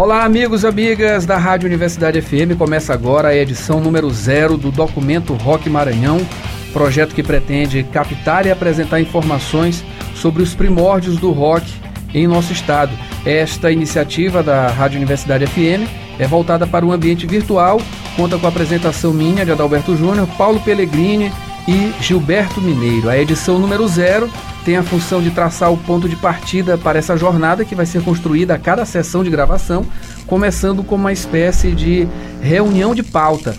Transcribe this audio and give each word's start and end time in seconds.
Olá, 0.00 0.24
amigos 0.24 0.62
e 0.62 0.66
amigas 0.68 1.26
da 1.26 1.36
Rádio 1.36 1.66
Universidade 1.66 2.22
FM. 2.22 2.56
Começa 2.56 2.94
agora 2.94 3.30
a 3.30 3.34
edição 3.34 3.80
número 3.80 4.08
zero 4.10 4.56
do 4.56 4.70
documento 4.70 5.34
Rock 5.34 5.68
Maranhão, 5.68 6.24
projeto 6.72 7.12
que 7.12 7.20
pretende 7.20 7.82
captar 7.82 8.46
e 8.46 8.50
apresentar 8.52 9.00
informações 9.00 9.84
sobre 10.14 10.40
os 10.40 10.54
primórdios 10.54 11.16
do 11.16 11.32
rock 11.32 11.66
em 12.14 12.28
nosso 12.28 12.52
estado. 12.52 12.92
Esta 13.26 13.72
iniciativa 13.72 14.40
da 14.40 14.68
Rádio 14.68 14.98
Universidade 14.98 15.44
FM 15.48 15.90
é 16.16 16.28
voltada 16.28 16.64
para 16.64 16.86
o 16.86 16.92
ambiente 16.92 17.26
virtual, 17.26 17.80
conta 18.14 18.38
com 18.38 18.46
a 18.46 18.50
apresentação 18.50 19.12
minha 19.12 19.44
de 19.44 19.50
Adalberto 19.50 19.96
Júnior, 19.96 20.28
Paulo 20.38 20.60
Pellegrini 20.60 21.32
e 21.68 21.92
Gilberto 22.00 22.62
Mineiro. 22.62 23.10
A 23.10 23.18
edição 23.18 23.58
número 23.58 23.86
zero 23.86 24.30
tem 24.64 24.78
a 24.78 24.82
função 24.82 25.20
de 25.20 25.30
traçar 25.30 25.70
o 25.70 25.76
ponto 25.76 26.08
de 26.08 26.16
partida 26.16 26.78
para 26.78 26.98
essa 26.98 27.14
jornada 27.14 27.62
que 27.62 27.74
vai 27.74 27.84
ser 27.84 28.02
construída 28.02 28.54
a 28.54 28.58
cada 28.58 28.86
sessão 28.86 29.22
de 29.22 29.28
gravação, 29.28 29.84
começando 30.26 30.82
com 30.82 30.94
uma 30.94 31.12
espécie 31.12 31.72
de 31.72 32.08
reunião 32.40 32.94
de 32.94 33.02
pauta. 33.02 33.54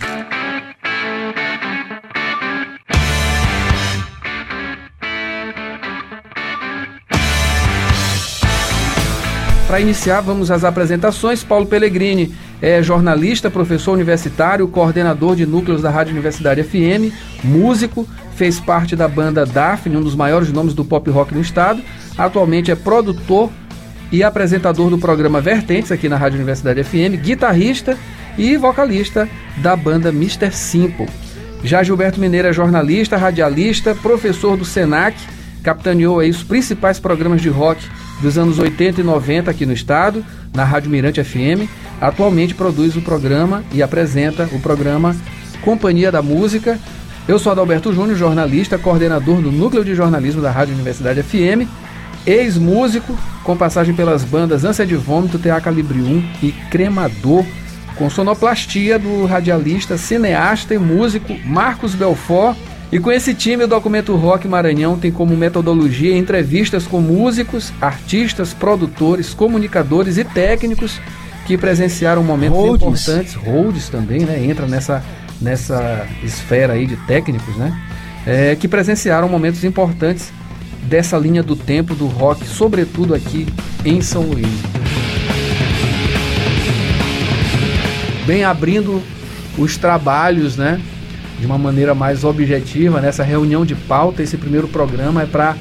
Para 9.67 9.79
iniciar, 9.79 10.21
vamos 10.21 10.49
às 10.49 10.63
apresentações. 10.63 11.43
Paulo 11.43 11.67
Pellegrini 11.67 12.33
é 12.61 12.83
jornalista, 12.83 13.49
professor 13.49 13.93
universitário, 13.93 14.67
coordenador 14.67 15.35
de 15.35 15.45
núcleos 15.45 15.81
da 15.81 15.89
Rádio 15.89 16.11
Universidade 16.11 16.63
FM, 16.63 17.13
músico, 17.43 18.07
fez 18.35 18.59
parte 18.59 18.95
da 18.95 19.07
banda 19.07 19.45
Daphne, 19.45 19.97
um 19.97 20.01
dos 20.01 20.15
maiores 20.15 20.51
nomes 20.51 20.73
do 20.73 20.83
pop 20.83 21.09
rock 21.09 21.33
no 21.33 21.41
estado. 21.41 21.81
Atualmente 22.17 22.71
é 22.71 22.75
produtor 22.75 23.49
e 24.11 24.23
apresentador 24.23 24.89
do 24.89 24.97
programa 24.97 25.39
Vertentes 25.39 25.91
aqui 25.91 26.09
na 26.09 26.17
Rádio 26.17 26.37
Universidade 26.37 26.83
FM, 26.83 27.21
guitarrista 27.21 27.97
e 28.37 28.57
vocalista 28.57 29.29
da 29.57 29.75
banda 29.75 30.09
Mr. 30.09 30.51
Simple. 30.51 31.07
Já 31.63 31.83
Gilberto 31.83 32.19
Mineiro 32.19 32.47
é 32.47 32.53
jornalista, 32.53 33.17
radialista, 33.17 33.93
professor 33.95 34.55
do 34.55 34.65
SENAC, 34.65 35.17
capitaneou 35.61 36.19
aí 36.19 36.29
os 36.29 36.43
principais 36.43 36.99
programas 36.99 37.41
de 37.41 37.49
rock 37.49 37.85
dos 38.21 38.37
anos 38.37 38.59
80 38.59 39.01
e 39.01 39.03
90 39.03 39.49
aqui 39.49 39.65
no 39.65 39.73
estado, 39.73 40.23
na 40.53 40.63
Rádio 40.63 40.89
Mirante 40.89 41.23
FM. 41.23 41.69
Atualmente 42.01 42.53
produz 42.53 42.95
o 42.95 43.01
programa 43.01 43.63
e 43.71 43.81
apresenta 43.81 44.49
o 44.51 44.59
programa 44.59 45.15
Companhia 45.61 46.11
da 46.11 46.21
Música. 46.21 46.79
Eu 47.27 47.37
sou 47.37 47.51
Adalberto 47.51 47.93
Júnior, 47.93 48.17
jornalista, 48.17 48.77
coordenador 48.77 49.41
do 49.41 49.51
Núcleo 49.51 49.85
de 49.85 49.93
Jornalismo 49.93 50.41
da 50.41 50.51
Rádio 50.51 50.73
Universidade 50.73 51.21
FM, 51.21 51.67
ex-músico, 52.25 53.17
com 53.43 53.55
passagem 53.55 53.93
pelas 53.93 54.23
bandas 54.23 54.63
Ânsia 54.63 54.85
de 54.85 54.95
Vômito, 54.95 55.37
TA 55.37 55.61
Calibre 55.61 55.99
1 55.99 56.29
e 56.41 56.51
Cremador, 56.71 57.45
com 57.95 58.09
sonoplastia 58.09 58.97
do 58.97 59.25
radialista, 59.25 59.97
cineasta 59.97 60.73
e 60.73 60.79
músico 60.79 61.37
Marcos 61.45 61.93
Belfort 61.93 62.57
e 62.91 62.99
com 62.99 63.11
esse 63.11 63.35
time, 63.35 63.65
o 63.65 63.67
Documento 63.67 64.15
Rock 64.15 64.47
Maranhão 64.47 64.97
tem 64.97 65.11
como 65.11 65.37
metodologia 65.37 66.17
entrevistas 66.17 66.87
com 66.87 66.99
músicos, 66.99 67.71
artistas, 67.79 68.51
produtores, 68.51 69.31
comunicadores 69.33 70.17
e 70.17 70.23
técnicos 70.23 70.99
que 71.45 71.55
presenciaram 71.55 72.23
momentos 72.23 72.57
Holds. 72.57 72.81
importantes. 72.81 73.33
Holds 73.35 73.89
também, 73.89 74.21
né? 74.21 74.43
Entra 74.43 74.65
nessa, 74.65 75.03
nessa 75.39 76.07
esfera 76.23 76.73
aí 76.73 76.87
de 76.87 76.95
técnicos, 77.05 77.55
né? 77.55 77.79
É, 78.25 78.55
que 78.55 78.67
presenciaram 78.67 79.29
momentos 79.29 79.63
importantes 79.63 80.31
dessa 80.83 81.17
linha 81.17 81.43
do 81.43 81.55
tempo 81.55 81.93
do 81.93 82.07
rock, 82.07 82.45
sobretudo 82.47 83.13
aqui 83.13 83.47
em 83.85 84.01
São 84.01 84.23
Luís. 84.23 84.47
Bem 88.25 88.43
abrindo 88.43 89.01
os 89.57 89.77
trabalhos, 89.77 90.57
né? 90.57 90.81
De 91.39 91.45
uma 91.45 91.57
maneira 91.57 91.95
mais 91.95 92.23
objetiva 92.23 92.99
nessa 92.99 93.23
reunião 93.23 93.65
de 93.65 93.75
pauta. 93.75 94.21
Esse 94.21 94.37
primeiro 94.37 94.67
programa 94.67 95.23
é 95.23 95.25
para 95.25 95.55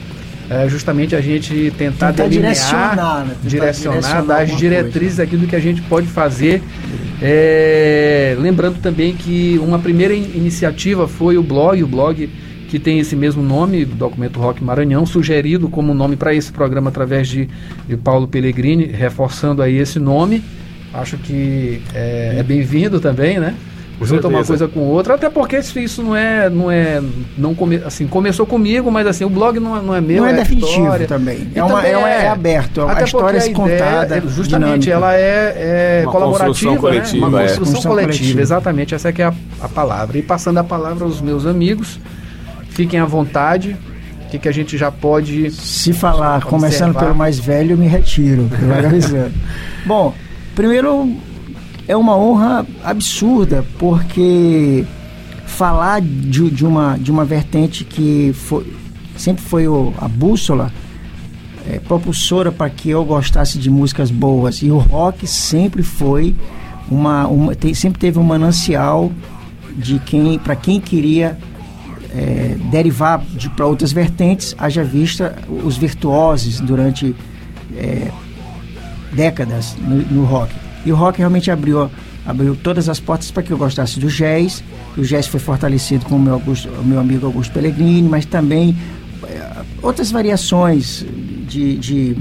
é, 0.51 0.69
justamente 0.69 1.15
a 1.15 1.21
gente 1.21 1.73
tentar, 1.77 2.13
tentar 2.13 2.29
delinear, 2.29 2.55
direcionar, 2.55 3.25
né? 3.25 3.35
tentar 3.35 3.49
direcionar, 3.49 3.97
direcionar 3.99 4.27
dar 4.27 4.43
as 4.43 4.57
diretrizes 4.57 5.17
daquilo 5.19 5.47
que 5.47 5.57
a 5.57 5.61
gente 5.61 5.83
pode 5.83 6.07
fazer. 6.07 6.63
É, 7.21 8.37
lembrando 8.39 8.81
também 8.81 9.15
que 9.15 9.59
uma 9.63 9.79
primeira 9.79 10.15
in 10.15 10.31
iniciativa 10.35 11.07
foi 11.07 11.37
o 11.37 11.43
blog, 11.43 11.83
o 11.83 11.87
blog 11.87 12.31
que 12.69 12.79
tem 12.79 12.99
esse 12.99 13.17
mesmo 13.17 13.43
nome, 13.43 13.85
Documento 13.85 14.39
Rock 14.39 14.63
Maranhão, 14.63 15.07
sugerido 15.07 15.69
como 15.69 15.95
nome 15.95 16.17
para 16.17 16.35
esse 16.35 16.53
programa 16.53 16.91
através 16.91 17.27
de, 17.27 17.49
de 17.89 17.97
Paulo 17.97 18.29
Pellegrini, 18.29 18.85
reforçando 18.85 19.63
aí 19.63 19.77
esse 19.77 19.99
nome. 19.99 20.43
Acho 20.93 21.17
que 21.17 21.83
é, 21.95 22.37
é 22.39 22.43
bem-vindo 22.43 23.01
também, 23.01 23.39
né? 23.39 23.55
Junta 24.03 24.29
uma 24.29 24.45
coisa 24.45 24.69
com 24.69 24.81
outra, 24.81 25.15
até 25.15 25.29
porque 25.29 25.59
isso 25.59 26.03
não 26.03 26.15
é, 26.15 26.49
não 26.49 26.71
é, 26.71 27.03
não 27.37 27.55
come, 27.55 27.77
assim, 27.85 28.07
começou 28.07 28.47
comigo, 28.47 28.91
mas 28.91 29.07
assim, 29.07 29.25
o 29.25 29.31
blog 29.31 29.59
não, 29.59 29.77
é, 29.77 29.83
não 29.83 29.95
é 29.95 30.01
meu, 30.01 30.23
não 30.23 30.29
é, 30.29 30.33
é 30.33 30.35
definitivo 30.35 30.83
história. 30.83 31.07
também. 31.07 31.49
É, 31.55 31.63
uma, 31.63 31.77
também 31.77 31.93
é, 31.93 32.25
é, 32.25 32.29
aberto, 32.29 32.81
é 32.83 32.93
a 32.93 33.03
história 33.03 33.41
a 33.41 33.53
contada, 33.53 34.17
é, 34.17 34.21
justamente, 34.21 34.85
dinâmica. 34.85 34.91
ela 34.91 35.15
é, 35.17 36.01
é 36.01 36.03
uma 36.05 36.13
colaborativa, 36.13 36.73
né? 36.73 36.79
coletiva, 36.79 37.27
uma 37.27 37.39
construção, 37.39 37.65
construção 37.65 37.91
coletiva, 37.91 38.19
coletiva, 38.19 38.41
exatamente, 38.41 38.95
essa 38.95 39.09
é 39.09 39.23
a, 39.23 39.35
a 39.61 39.69
palavra. 39.69 40.19
E 40.19 40.23
passando 40.23 40.59
a 40.59 40.65
palavra 40.65 41.05
aos 41.05 41.21
meus 41.21 41.45
amigos, 41.45 41.99
fiquem 42.71 43.01
à 43.01 43.05
vontade, 43.05 43.77
o 44.27 44.31
que, 44.31 44.39
que 44.39 44.49
a 44.49 44.53
gente 44.53 44.79
já 44.79 44.93
pode 44.93 45.51
se 45.51 45.93
falar, 45.93 46.37
observar. 46.37 46.51
começando 46.51 46.95
pelo 46.95 47.15
mais 47.15 47.39
velho, 47.39 47.77
me 47.77 47.89
retiro. 47.89 48.49
Bom, 49.87 50.15
primeiro 50.55 51.17
é 51.89 51.97
uma 51.97 52.15
honra 52.15 52.67
absurda, 52.85 53.65
porque 53.79 54.85
falar 55.47 56.03
de, 56.03 56.51
de, 56.51 56.67
uma, 56.67 56.99
de 56.99 57.11
uma 57.11 57.25
vertente 57.25 57.83
que 57.83 58.31
foi, 58.35 58.71
sempre 59.17 59.43
foi 59.43 59.67
o, 59.67 59.95
a 59.97 60.07
bússola 60.07 60.71
é, 61.67 61.79
propulsora 61.79 62.53
para 62.53 62.69
que 62.69 62.91
eu 62.91 63.03
gostasse 63.07 63.59
de 63.59 63.71
músicas 63.71 64.11
boas. 64.11 64.57
E 64.57 64.71
o 64.71 64.77
rock 64.77 65.27
sempre 65.27 65.83
foi 65.83 66.37
uma, 66.91 67.27
uma 67.27 67.55
sempre 67.75 67.99
teve 67.99 68.19
um 68.19 68.23
manancial 68.23 69.11
de 69.75 69.99
quem 69.99 70.39
para 70.39 70.55
quem 70.55 70.81
queria 70.81 71.39
é, 72.15 72.57
derivar 72.71 73.25
de, 73.35 73.49
para 73.49 73.67
outras 73.67 73.93
vertentes, 73.93 74.55
haja 74.59 74.85
vista 74.85 75.37
os 75.65 75.79
virtuosos 75.79 76.61
durante 76.61 77.17
é, 77.75 78.11
décadas 79.13 79.75
no, 79.81 79.97
no 79.97 80.25
rock. 80.25 80.68
E 80.89 80.93
o 80.93 80.97
rock 80.97 81.19
realmente 81.19 81.51
abriu, 81.51 81.91
abriu 82.25 82.57
todas 82.57 82.89
as 82.89 82.99
portas 82.99 83.31
para 83.31 83.43
que 83.43 83.51
eu 83.51 83.59
gostasse 83.59 84.01
do 84.01 84.09
jazz. 84.09 84.65
O 84.97 85.03
jazz 85.03 85.27
foi 85.27 85.39
fortalecido 85.39 86.07
com 86.07 86.17
o 86.17 86.19
meu, 86.19 86.33
Augusto, 86.33 86.67
o 86.71 86.83
meu 86.83 86.99
amigo 86.99 87.27
Augusto 87.27 87.53
Pellegrini, 87.53 88.09
mas 88.09 88.25
também 88.25 88.75
é, 89.25 89.51
outras 89.83 90.11
variações 90.11 91.05
de, 91.47 91.77
de 91.77 92.17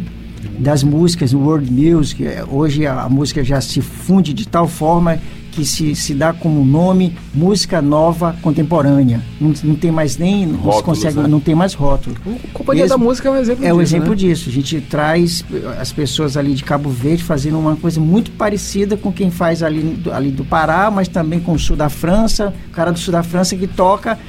das 0.60 0.84
músicas, 0.84 1.34
world 1.34 1.72
music. 1.72 2.26
Hoje 2.50 2.86
a, 2.86 3.04
a 3.04 3.10
música 3.10 3.42
já 3.42 3.62
se 3.62 3.80
funde 3.80 4.34
de 4.34 4.46
tal 4.46 4.68
forma 4.68 5.18
que 5.58 5.66
se, 5.66 5.96
se 5.96 6.14
dá 6.14 6.34
como 6.34 6.64
nome 6.64 7.18
música 7.34 7.82
nova 7.82 8.36
contemporânea. 8.44 9.20
Não, 9.42 9.52
não 9.64 9.74
tem 9.74 9.90
mais 9.90 10.16
nem. 10.16 10.52
Rótulos, 10.52 10.82
consegue, 10.84 11.18
né? 11.18 11.28
não 11.28 11.40
tem 11.40 11.56
mais 11.56 11.74
rótulo. 11.74 12.16
A 12.24 12.54
Companhia 12.54 12.84
Mesmo, 12.84 12.96
da 13.00 13.04
Música 13.04 13.28
é 13.28 13.32
um 13.32 13.38
exemplo 13.38 13.64
é 13.64 13.66
disso. 13.66 13.72
É 13.72 13.74
um 13.74 13.82
exemplo 13.82 14.10
né? 14.12 14.16
disso. 14.16 14.50
A 14.50 14.52
gente 14.52 14.82
traz 14.82 15.44
as 15.82 15.92
pessoas 15.92 16.38
ali 16.38 16.54
de 16.54 16.64
Cabo 16.64 16.92
Verde 16.92 17.24
fazendo 17.24 17.58
uma 17.58 17.76
coisa 17.76 18.00
muito 18.00 18.30
parecida 18.30 18.96
com 18.96 19.12
quem 19.12 19.32
faz 19.32 19.64
ali, 19.64 20.00
ali 20.14 20.30
do 20.30 20.46
Pará, 20.46 20.92
mas 20.92 21.08
também 21.08 21.40
com 21.40 21.54
o 21.54 21.60
sul 21.60 21.76
da 21.76 21.90
França. 21.90 22.54
O 22.68 22.72
cara 22.72 22.92
do 22.92 23.00
sul 23.00 23.12
da 23.12 23.24
França 23.24 23.56
que 23.56 23.66
toca 23.66 24.20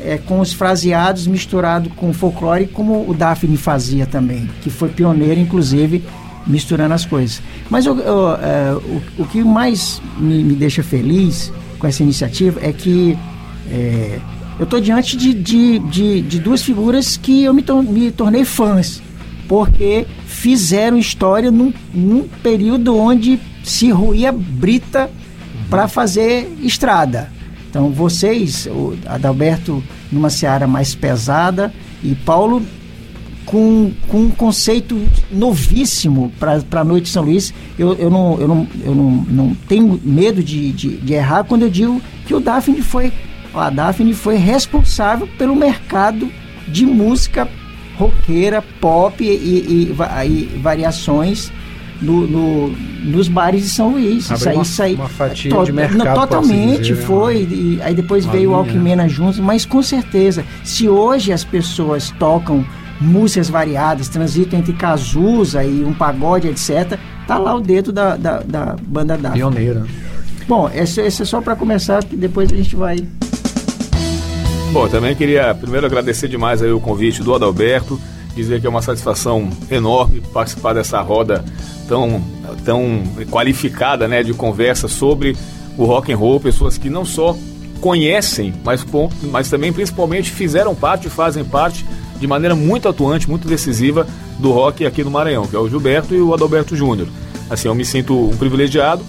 é, 0.00 0.18
com 0.18 0.38
os 0.38 0.52
fraseados 0.52 1.26
misturado 1.26 1.90
com 1.90 2.12
folclore, 2.12 2.68
como 2.68 3.10
o 3.10 3.12
Daphne 3.12 3.56
fazia 3.56 4.06
também, 4.06 4.48
que 4.62 4.70
foi 4.70 4.88
pioneiro, 4.88 5.40
inclusive, 5.40 6.04
misturando 6.46 6.94
as 6.94 7.04
coisas. 7.04 7.42
Mas 7.68 7.86
eu, 7.86 7.98
eu, 7.98 8.30
é, 8.32 8.74
o, 8.74 9.22
o 9.22 9.26
que 9.26 9.42
mais 9.42 10.00
me, 10.18 10.42
me, 10.42 10.54
deixa 10.54 10.82
feliz 10.82 11.52
com 11.78 11.86
essa 11.86 12.02
iniciativa 12.02 12.60
é 12.62 12.72
que 12.72 13.16
é, 13.70 14.20
eu 14.58 14.64
estou 14.64 14.80
diante 14.80 15.16
de, 15.16 15.34
de, 15.34 15.78
de, 15.78 16.22
de, 16.22 16.38
duas 16.38 16.62
figuras 16.62 17.16
que 17.16 17.42
eu 17.42 17.52
me, 17.52 17.62
tor 17.62 17.82
me 17.82 18.10
tornei 18.10 18.44
fãs, 18.44 19.02
porque 19.48 20.06
fizeram 20.26 20.96
história 20.96 21.50
num, 21.50 21.72
num 21.92 22.28
período 22.42 22.96
onde 22.96 23.40
se 23.62 23.90
ruía 23.90 24.32
brita 24.32 25.10
para 25.68 25.88
fazer 25.88 26.56
estrada. 26.62 27.30
Então 27.68 27.90
vocês, 27.90 28.66
o 28.66 28.96
Adalberto 29.06 29.82
numa 30.10 30.30
seara 30.30 30.66
mais 30.66 30.94
pesada 30.94 31.72
e 32.02 32.14
Paulo 32.14 32.62
com, 33.46 33.92
com 34.08 34.22
um 34.22 34.30
conceito 34.30 35.00
novíssimo 35.30 36.32
para 36.38 36.60
a 36.80 36.84
Noite 36.84 37.04
de 37.04 37.10
São 37.10 37.24
Luís. 37.24 37.54
Eu, 37.78 37.94
eu, 37.94 38.10
não, 38.10 38.38
eu, 38.40 38.48
não, 38.48 38.68
eu 38.84 38.94
não, 38.94 39.10
não 39.28 39.54
tenho 39.68 39.98
medo 40.04 40.42
de, 40.42 40.72
de, 40.72 40.96
de 40.96 41.14
errar 41.14 41.44
quando 41.44 41.62
eu 41.62 41.70
digo 41.70 42.02
que 42.26 42.34
o 42.34 42.40
Daphne 42.40 42.82
foi, 42.82 43.12
a 43.54 43.70
Daphne 43.70 44.12
foi 44.12 44.36
responsável 44.36 45.28
pelo 45.38 45.54
mercado 45.54 46.30
de 46.68 46.84
música 46.84 47.48
roqueira, 47.96 48.60
pop 48.80 49.24
e, 49.24 49.28
e, 49.28 49.94
e 50.24 50.58
variações 50.58 51.50
no, 52.02 52.26
no, 52.26 52.76
nos 53.04 53.28
bares 53.28 53.62
de 53.62 53.70
São 53.70 53.90
Luís. 53.90 54.30
Abriu 54.30 54.36
isso 54.36 54.48
aí, 54.48 54.60
isso 54.60 54.82
aí, 54.82 54.94
uma 54.94 55.08
fatia 55.08 55.50
to, 55.50 55.64
de 55.64 55.72
mercado. 55.72 56.04
Não, 56.04 56.14
totalmente 56.14 56.82
dizer, 56.82 56.96
né? 56.96 57.02
foi. 57.02 57.36
E, 57.36 57.78
aí 57.82 57.94
depois 57.94 58.24
uma 58.24 58.32
veio 58.32 58.50
o 58.50 58.54
Alquimena 58.54 59.08
juntos, 59.08 59.38
mas 59.38 59.64
com 59.64 59.82
certeza, 59.82 60.44
se 60.64 60.88
hoje 60.88 61.32
as 61.32 61.44
pessoas 61.44 62.10
tocam 62.18 62.64
músicas 63.00 63.48
variadas, 63.48 64.08
transitam 64.08 64.58
entre 64.58 64.72
Cazuza 64.72 65.64
e 65.64 65.84
um 65.84 65.92
pagode, 65.92 66.48
etc., 66.48 66.98
tá 67.26 67.38
lá 67.38 67.54
o 67.54 67.60
dedo 67.60 67.92
da, 67.92 68.16
da, 68.16 68.40
da 68.40 68.76
banda 68.82 69.16
da 69.16 69.30
Pioneira. 69.30 69.84
Bom, 70.48 70.70
esse, 70.72 71.00
esse 71.00 71.22
é 71.22 71.24
só 71.24 71.40
para 71.40 71.56
começar, 71.56 72.04
que 72.04 72.16
depois 72.16 72.52
a 72.52 72.56
gente 72.56 72.76
vai. 72.76 73.06
Bom, 74.72 74.88
também 74.88 75.14
queria 75.14 75.54
primeiro 75.54 75.86
agradecer 75.86 76.28
demais 76.28 76.62
aí 76.62 76.70
o 76.70 76.80
convite 76.80 77.22
do 77.22 77.34
Adalberto, 77.34 78.00
dizer 78.34 78.60
que 78.60 78.66
é 78.66 78.70
uma 78.70 78.82
satisfação 78.82 79.50
enorme 79.70 80.20
participar 80.32 80.74
dessa 80.74 81.00
roda 81.00 81.44
tão, 81.88 82.22
tão 82.64 83.02
qualificada 83.30 84.06
né, 84.06 84.22
de 84.22 84.34
conversa 84.34 84.86
sobre 84.86 85.36
o 85.76 85.84
rock 85.84 86.12
and 86.12 86.16
roll, 86.16 86.38
pessoas 86.38 86.78
que 86.78 86.90
não 86.90 87.04
só 87.04 87.36
conhecem, 87.80 88.54
mas, 88.64 88.84
mas 89.30 89.50
também 89.50 89.72
principalmente 89.72 90.30
fizeram 90.30 90.74
parte 90.74 91.08
e 91.08 91.10
fazem 91.10 91.44
parte 91.44 91.84
de 92.18 92.26
maneira 92.26 92.54
muito 92.54 92.88
atuante, 92.88 93.28
muito 93.28 93.46
decisiva 93.48 94.06
do 94.38 94.52
rock 94.52 94.84
aqui 94.84 95.02
no 95.04 95.10
Maranhão, 95.10 95.46
que 95.46 95.56
é 95.56 95.58
o 95.58 95.68
Gilberto 95.68 96.14
e 96.14 96.20
o 96.20 96.34
Adalberto 96.34 96.76
Júnior. 96.76 97.08
Assim, 97.48 97.68
eu 97.68 97.74
me 97.74 97.84
sinto 97.84 98.28
um 98.28 98.36
privilegiado, 98.36 99.02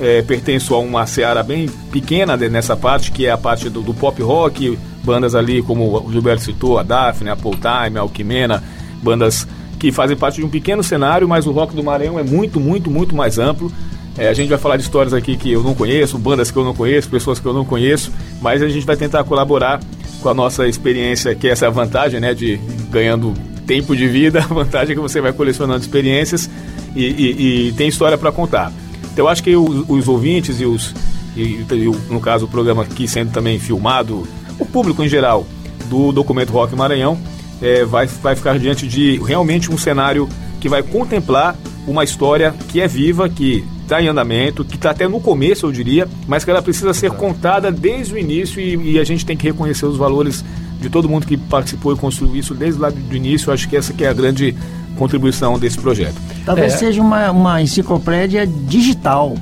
é, 0.00 0.22
pertenço 0.22 0.74
a 0.74 0.78
uma 0.78 1.06
seara 1.06 1.42
bem 1.42 1.68
pequena 1.90 2.36
nessa 2.36 2.76
parte, 2.76 3.10
que 3.10 3.26
é 3.26 3.30
a 3.30 3.38
parte 3.38 3.68
do, 3.68 3.80
do, 3.80 3.94
pop 3.94 4.20
rock, 4.22 4.78
bandas 5.02 5.34
ali 5.34 5.62
como 5.62 6.06
o 6.06 6.12
Gilberto 6.12 6.44
citou, 6.44 6.78
a 6.78 6.82
Daphne, 6.82 7.30
a 7.30 7.36
Paul 7.36 7.54
Time, 7.54 7.98
a 7.98 8.02
Alquimena, 8.02 8.62
bandas 9.02 9.46
que 9.78 9.92
fazem 9.92 10.16
parte 10.16 10.36
de 10.36 10.44
um 10.44 10.48
pequeno 10.48 10.82
cenário, 10.82 11.28
mas 11.28 11.46
o 11.46 11.52
rock 11.52 11.74
do 11.74 11.82
Maranhão 11.82 12.18
é 12.18 12.22
muito, 12.22 12.60
muito, 12.60 12.90
muito 12.90 13.14
mais 13.14 13.38
amplo. 13.38 13.72
É, 14.16 14.28
a 14.28 14.32
gente 14.32 14.48
vai 14.48 14.58
falar 14.58 14.76
de 14.76 14.82
histórias 14.82 15.14
aqui 15.14 15.36
que 15.36 15.52
eu 15.52 15.62
não 15.62 15.74
conheço, 15.74 16.18
bandas 16.18 16.50
que 16.50 16.56
eu 16.56 16.64
não 16.64 16.74
conheço, 16.74 17.08
pessoas 17.08 17.38
que 17.38 17.46
eu 17.46 17.52
não 17.52 17.64
conheço, 17.64 18.12
mas 18.42 18.60
a 18.60 18.68
gente 18.68 18.84
vai 18.84 18.96
tentar 18.96 19.22
colaborar 19.22 19.80
com 20.20 20.28
a 20.28 20.34
nossa 20.34 20.66
experiência, 20.66 21.34
que 21.34 21.48
é 21.48 21.52
essa 21.52 21.70
vantagem, 21.70 22.20
né, 22.20 22.34
de 22.34 22.58
ganhando 22.90 23.34
tempo 23.66 23.94
de 23.94 24.08
vida, 24.08 24.40
a 24.50 24.54
vantagem 24.54 24.92
é 24.92 24.94
que 24.94 25.00
você 25.00 25.20
vai 25.20 25.32
colecionando 25.32 25.80
experiências 25.80 26.50
e, 26.94 27.04
e, 27.04 27.68
e 27.68 27.72
tem 27.72 27.88
história 27.88 28.16
para 28.16 28.32
contar. 28.32 28.72
Então 29.12 29.24
eu 29.24 29.28
acho 29.28 29.42
que 29.42 29.54
os, 29.54 29.88
os 29.88 30.08
ouvintes 30.08 30.60
e 30.60 30.64
os, 30.64 30.94
e, 31.36 31.64
no 32.08 32.20
caso 32.20 32.46
o 32.46 32.48
programa 32.48 32.82
aqui 32.82 33.06
sendo 33.06 33.30
também 33.30 33.58
filmado, 33.58 34.26
o 34.58 34.66
público 34.66 35.02
em 35.02 35.08
geral 35.08 35.46
do 35.88 36.12
documento 36.12 36.50
Rock 36.50 36.74
Maranhão 36.74 37.18
é, 37.60 37.84
vai, 37.84 38.06
vai 38.06 38.34
ficar 38.34 38.58
diante 38.58 38.86
de 38.86 39.18
realmente 39.18 39.70
um 39.72 39.78
cenário 39.78 40.28
que 40.60 40.68
vai 40.68 40.82
contemplar 40.82 41.56
uma 41.86 42.04
história 42.04 42.54
que 42.68 42.80
é 42.80 42.88
viva, 42.88 43.28
que 43.28 43.64
está 43.88 44.02
em 44.02 44.06
andamento, 44.06 44.64
que 44.64 44.76
está 44.76 44.90
até 44.90 45.08
no 45.08 45.18
começo, 45.18 45.64
eu 45.66 45.72
diria, 45.72 46.06
mas 46.26 46.44
que 46.44 46.50
ela 46.50 46.60
precisa 46.60 46.92
ser 46.92 47.10
contada 47.12 47.72
desde 47.72 48.12
o 48.12 48.18
início 48.18 48.60
e, 48.60 48.92
e, 48.92 48.98
a 48.98 49.04
gente 49.04 49.24
tem 49.24 49.36
que 49.36 49.46
reconhecer 49.46 49.86
os 49.86 49.96
valores 49.96 50.44
de 50.78 50.90
todo 50.90 51.08
mundo 51.08 51.26
que 51.26 51.36
participou 51.36 51.94
e 51.94 51.96
construiu 51.96 52.36
isso 52.36 52.54
desde 52.54 52.78
lá 52.78 52.90
do 52.90 53.16
início. 53.16 53.48
Eu 53.48 53.54
acho 53.54 53.66
que 53.66 53.76
essa 53.76 53.92
que 53.94 54.04
é 54.04 54.08
a 54.08 54.12
grande 54.12 54.54
contribuição 54.96 55.58
desse 55.58 55.78
projeto. 55.78 56.14
Talvez 56.44 56.74
é. 56.74 56.76
seja 56.76 57.00
uma, 57.00 57.30
uma 57.30 57.62
enciclopédia 57.62 58.46
digital, 58.46 59.34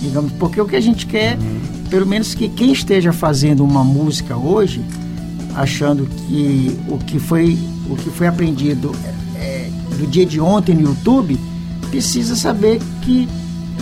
digamos, 0.00 0.32
porque 0.32 0.60
o 0.60 0.66
que 0.66 0.74
a 0.74 0.80
gente 0.80 1.06
quer, 1.06 1.38
uhum. 1.38 1.60
pelo 1.88 2.06
menos 2.06 2.34
que 2.34 2.48
quem 2.48 2.72
esteja 2.72 3.12
fazendo 3.12 3.62
uma 3.62 3.84
música 3.84 4.36
hoje, 4.36 4.82
achando 5.54 6.08
que 6.26 6.76
o 6.88 6.98
que 6.98 7.20
foi, 7.20 7.56
o 7.88 7.94
que 7.94 8.10
foi 8.10 8.26
aprendido 8.26 8.92
é, 9.36 9.68
do 9.96 10.06
dia 10.08 10.26
de 10.26 10.40
ontem 10.40 10.74
no 10.74 10.88
YouTube, 10.88 11.38
precisa 11.90 12.34
saber 12.34 12.80
que 13.02 13.28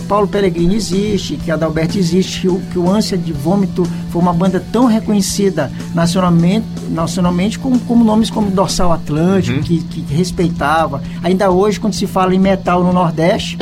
Paulo 0.07 0.27
Pellegrini 0.27 0.75
existe, 0.75 1.37
que 1.37 1.51
Adalberto 1.51 1.97
existe, 1.97 2.41
que 2.41 2.47
o, 2.47 2.59
que 2.71 2.77
o 2.77 2.89
Ânsia 2.89 3.17
de 3.17 3.31
Vômito 3.31 3.87
foi 4.09 4.21
uma 4.21 4.33
banda 4.33 4.63
tão 4.71 4.85
reconhecida 4.85 5.71
nacionalmente, 5.93 6.65
nacionalmente 6.89 7.57
como, 7.57 7.79
como 7.79 8.03
nomes 8.03 8.29
como 8.29 8.51
Dorsal 8.51 8.91
Atlântico, 8.91 9.57
uhum. 9.57 9.63
que, 9.63 9.79
que 9.79 10.13
respeitava. 10.13 11.01
Ainda 11.23 11.49
hoje, 11.49 11.79
quando 11.79 11.93
se 11.93 12.07
fala 12.07 12.35
em 12.35 12.39
metal 12.39 12.83
no 12.83 12.91
Nordeste. 12.91 13.57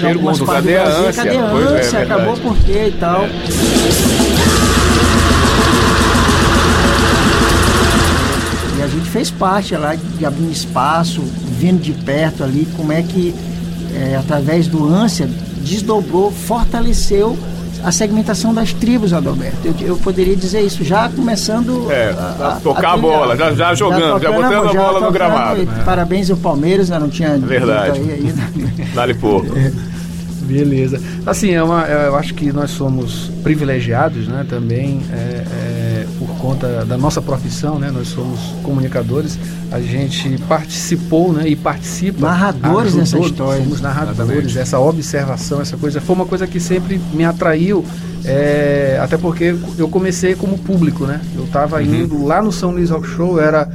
Pergunto, 0.00 0.44
cadê 0.44 0.76
a 0.76 0.88
ânsia? 0.88 1.24
Cadê 1.24 1.36
a 1.36 1.44
ânsia? 1.44 1.98
É, 1.98 2.02
Acabou 2.02 2.36
por 2.36 2.56
quê 2.58 2.86
e 2.88 2.92
tal. 2.98 3.24
É. 3.24 4.21
gente 8.96 9.10
fez 9.10 9.30
parte 9.30 9.74
lá 9.74 9.94
de 9.94 10.24
abrir 10.24 10.44
um 10.44 10.50
espaço, 10.50 11.22
vendo 11.58 11.80
de 11.80 11.92
perto 11.92 12.44
ali 12.44 12.66
como 12.76 12.92
é 12.92 13.02
que, 13.02 13.34
é, 13.94 14.16
através 14.16 14.66
do 14.66 14.88
ânsia, 14.88 15.28
desdobrou, 15.58 16.30
fortaleceu 16.30 17.38
a 17.82 17.90
segmentação 17.90 18.54
das 18.54 18.72
tribos, 18.72 19.12
Adalberto. 19.12 19.58
Eu, 19.64 19.74
eu 19.80 19.96
poderia 19.96 20.36
dizer 20.36 20.60
isso 20.60 20.84
já 20.84 21.08
começando 21.08 21.90
é, 21.90 22.10
a, 22.10 22.48
a, 22.48 22.60
tocar 22.60 22.90
a, 22.90 22.92
a 22.92 22.96
bola, 22.96 23.36
já, 23.36 23.52
já 23.54 23.74
jogando, 23.74 24.20
já, 24.20 24.30
já 24.30 24.32
botando 24.32 24.68
a 24.68 24.72
bola 24.72 25.00
no 25.00 25.10
gramado. 25.10 25.66
Parabéns 25.84 26.30
ao 26.30 26.36
Palmeiras, 26.36 26.88
né? 26.90 26.98
não 26.98 27.08
tinha. 27.08 27.36
Verdade. 27.38 27.98
Aí, 27.98 28.10
aí, 28.12 28.88
Dá-lhe 28.94 29.14
pouco. 29.14 29.58
É. 29.58 29.72
Beleza. 30.42 31.00
Assim, 31.24 31.52
é 31.52 31.62
uma, 31.62 31.86
é, 31.88 32.08
eu 32.08 32.16
acho 32.16 32.34
que 32.34 32.52
nós 32.52 32.70
somos 32.70 33.30
privilegiados, 33.42 34.28
né, 34.28 34.44
também 34.48 35.00
é, 35.12 35.44
é, 36.02 36.06
por 36.18 36.28
conta 36.38 36.84
da 36.84 36.98
nossa 36.98 37.22
profissão, 37.22 37.78
né, 37.78 37.90
nós 37.90 38.08
somos 38.08 38.40
comunicadores, 38.62 39.38
a 39.70 39.80
gente 39.80 40.36
participou, 40.48 41.32
né, 41.32 41.48
e 41.48 41.56
participa. 41.56 42.20
Narradores 42.20 42.94
nessa 42.94 43.18
história. 43.18 43.62
Somos 43.62 43.80
narradores, 43.80 44.18
Exatamente. 44.18 44.58
essa 44.58 44.78
observação, 44.78 45.60
essa 45.60 45.76
coisa, 45.76 46.00
foi 46.00 46.16
uma 46.16 46.26
coisa 46.26 46.46
que 46.46 46.60
sempre 46.60 47.00
me 47.12 47.24
atraiu, 47.24 47.84
é, 48.24 48.98
até 49.02 49.16
porque 49.16 49.54
eu 49.78 49.88
comecei 49.88 50.34
como 50.34 50.58
público, 50.58 51.06
né, 51.06 51.20
eu 51.36 51.44
estava 51.44 51.76
uhum. 51.78 51.94
indo 51.94 52.24
lá 52.24 52.42
no 52.42 52.52
São 52.52 52.72
Luís 52.72 52.90
Rock 52.90 53.06
Show, 53.06 53.40
era 53.40 53.68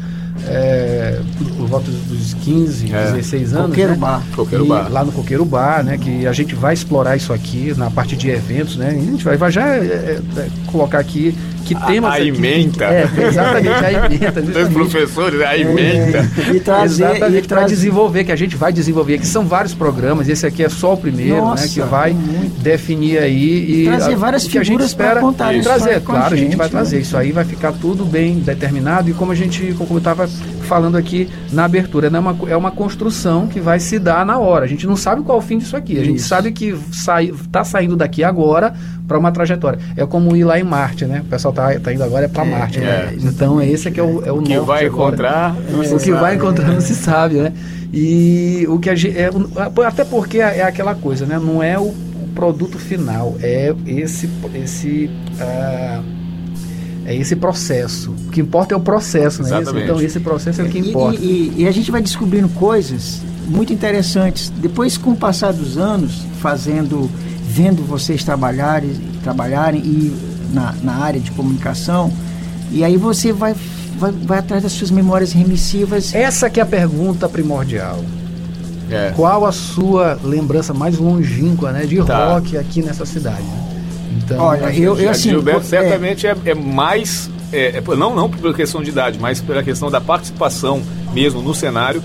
é, 0.45 1.19
por 1.57 1.67
volta 1.67 1.89
dos 1.91 2.33
15, 2.35 2.93
é. 2.93 3.11
16 3.11 3.53
anos. 3.53 3.67
Coqueiro 3.69 3.91
né? 3.91 3.97
Bar. 3.97 4.23
Coqueiro 4.35 4.65
e, 4.65 4.67
Bar. 4.67 4.91
Lá 4.91 5.03
no 5.03 5.11
Coqueiro 5.11 5.45
Bar, 5.45 5.83
né? 5.83 5.97
Que 5.97 6.27
a 6.27 6.33
gente 6.33 6.55
vai 6.55 6.73
explorar 6.73 7.15
isso 7.15 7.33
aqui 7.33 7.73
na 7.77 7.89
parte 7.89 8.15
de 8.15 8.29
eventos, 8.29 8.77
né? 8.77 8.93
E 8.93 8.99
a 8.99 9.11
gente 9.11 9.23
vai, 9.23 9.37
vai 9.37 9.51
já 9.51 9.67
é, 9.67 9.79
é, 9.79 10.21
é 10.37 10.49
colocar 10.67 10.99
aqui 10.99 11.35
que 11.67 11.75
temas. 11.85 12.13
A 12.13 12.21
emenda. 12.21 12.85
É, 12.85 13.09
exatamente, 13.27 13.85
a 13.85 14.05
emenda. 14.05 14.41
Dois 14.41 14.69
professores, 14.69 15.41
a 15.41 15.57
emenda. 15.57 16.29
É, 16.47 16.55
e 16.55 16.59
trazer. 16.59 17.03
Exatamente, 17.03 17.47
para 17.47 17.63
desenvolver, 17.63 18.23
que 18.23 18.31
a 18.31 18.35
gente 18.35 18.55
vai 18.55 18.71
desenvolver, 18.71 19.17
que 19.17 19.27
são 19.27 19.45
vários 19.45 19.73
programas, 19.73 20.29
esse 20.29 20.45
aqui 20.45 20.63
é 20.63 20.69
só 20.69 20.93
o 20.93 20.97
primeiro, 20.97 21.37
Nossa, 21.37 21.63
né? 21.63 21.69
Que 21.73 21.81
vai 21.81 22.15
definir 22.59 23.19
aí. 23.19 23.83
E 23.83 23.85
trazer 23.85 24.15
várias 24.15 24.45
a, 24.45 24.45
figuras 24.45 24.47
que 24.47 24.57
a 24.57 24.63
gente 24.63 24.83
espera 24.83 25.19
contar 25.19 25.53
isso. 25.53 25.63
Trazer, 25.63 26.01
claro, 26.01 26.33
a 26.33 26.37
gente, 26.37 26.55
vai 26.55 26.69
trazer. 26.69 26.97
Né? 26.97 27.01
Isso 27.01 27.17
aí 27.17 27.31
vai 27.31 27.45
ficar 27.45 27.73
tudo 27.73 28.05
bem 28.05 28.39
determinado 28.39 29.09
e 29.09 29.13
como 29.13 29.31
a 29.31 29.35
gente, 29.35 29.73
como 29.77 29.95
eu 29.95 29.97
estava 29.97 30.27
falando 30.67 30.97
aqui 30.97 31.29
na 31.51 31.65
abertura, 31.65 32.07
é 32.07 32.19
uma, 32.19 32.37
é 32.49 32.55
uma 32.55 32.71
construção 32.71 33.47
que 33.47 33.59
vai 33.59 33.79
se 33.79 33.97
dar 33.97 34.25
na 34.25 34.37
hora. 34.37 34.65
A 34.65 34.67
gente 34.67 34.85
não 34.85 34.95
sabe 34.95 35.23
qual 35.23 35.39
é 35.39 35.41
o 35.41 35.43
fim 35.43 35.57
disso 35.57 35.75
aqui. 35.75 35.99
A 35.99 36.03
gente 36.03 36.17
Isso. 36.17 36.27
sabe 36.27 36.51
que 36.51 36.75
está 37.01 37.63
saindo 37.63 37.95
daqui 37.95 38.23
agora 38.23 38.73
para 39.07 39.17
uma 39.17 39.31
trajetória. 39.31 39.79
É 39.95 40.05
como 40.05 40.35
ir 40.35 40.43
lá 40.43 40.59
em 40.59 40.63
Marte, 40.63 41.05
né? 41.05 41.21
O 41.21 41.29
pessoal 41.29 41.53
tá, 41.53 41.79
tá 41.79 41.93
indo 41.93 42.03
agora 42.03 42.25
é 42.25 42.27
para 42.27 42.45
é, 42.45 42.51
Marte. 42.51 42.79
Né? 42.79 42.85
É, 42.87 43.15
então 43.23 43.59
é 43.59 43.67
esse 43.67 43.89
que 43.89 43.99
é 43.99 44.03
o, 44.03 44.23
é 44.25 44.31
o, 44.31 44.39
o 44.39 44.43
que 44.43 44.59
vai 44.59 44.87
encontrar. 44.87 45.55
o 45.55 45.97
que 45.97 46.11
vai 46.11 46.35
encontrar 46.35 46.67
não 46.67 46.81
se 46.81 46.93
sabe, 46.93 47.35
né? 47.35 47.53
E 47.93 48.65
o 48.67 48.77
que 48.79 48.89
a 48.89 48.95
gente, 48.95 49.17
é, 49.17 49.29
até 49.85 50.03
porque 50.03 50.39
é 50.39 50.63
aquela 50.63 50.93
coisa, 50.93 51.25
né? 51.25 51.39
Não 51.39 51.63
é 51.63 51.79
o, 51.79 51.83
o 51.83 52.29
produto 52.35 52.77
final, 52.77 53.35
é 53.41 53.73
esse 53.85 54.29
esse 54.53 55.09
uh, 55.39 56.16
é 57.07 57.15
esse 57.15 57.37
processo. 57.37 58.11
O 58.11 58.31
que 58.31 58.41
importa 58.41 58.73
é 58.75 58.77
o 58.77 58.81
processo, 58.81 59.41
né? 59.41 59.61
Então, 59.61 60.01
esse 60.01 60.19
processo 60.19 60.61
é 60.61 60.65
o 60.65 60.69
que 60.69 60.77
importa. 60.77 61.17
E, 61.21 61.53
e, 61.55 61.61
e, 61.63 61.67
a 61.67 61.71
gente 61.71 61.89
vai 61.89 62.01
descobrindo 62.01 62.49
coisas 62.49 63.21
muito 63.47 63.71
interessantes. 63.71 64.51
Depois, 64.57 64.97
com 64.97 65.11
o 65.11 65.15
passar 65.15 65.53
dos 65.53 65.77
anos, 65.77 66.25
fazendo, 66.41 67.09
vendo 67.47 67.81
vocês 67.81 68.25
trabalharem, 68.25 68.91
trabalharem 69.23 69.79
e 69.79 70.13
na, 70.53 70.75
na 70.83 70.95
área 70.97 71.19
de 71.19 71.31
comunicação, 71.31 72.11
e 72.73 72.83
aí 72.83 72.97
você 72.97 73.31
vai, 73.31 73.55
vai, 73.97 74.11
vai 74.11 74.39
atrás 74.39 74.63
das 74.63 74.73
suas 74.73 74.91
memórias 74.91 75.31
remissivas. 75.31 76.13
Essa 76.13 76.49
que 76.49 76.59
é 76.59 76.63
a 76.63 76.65
pergunta 76.65 77.29
primordial. 77.29 78.03
É. 78.91 79.13
Qual 79.15 79.45
a 79.45 79.53
sua 79.53 80.19
lembrança 80.21 80.73
mais 80.73 80.97
longínqua 80.97 81.71
né, 81.71 81.85
de 81.85 82.03
tá. 82.03 82.33
rock 82.33 82.57
aqui 82.57 82.81
nessa 82.81 83.05
cidade? 83.05 83.43
Né? 83.43 83.66
Então, 84.15 84.39
Olha, 84.39 84.73
eu, 84.73 84.97
eu 84.97 85.09
assim, 85.09 85.29
Gilberto 85.29 85.61
é, 85.61 85.63
certamente 85.63 86.27
é, 86.27 86.35
é 86.45 86.53
mais, 86.53 87.29
é, 87.51 87.77
é, 87.77 87.95
não, 87.95 88.15
não 88.15 88.29
por 88.29 88.55
questão 88.55 88.81
de 88.81 88.89
idade, 88.89 89.19
mas 89.19 89.41
pela 89.41 89.63
questão 89.63 89.89
da 89.89 89.99
participação 89.99 90.81
mesmo 91.13 91.41
no 91.41 91.53
cenário. 91.53 92.01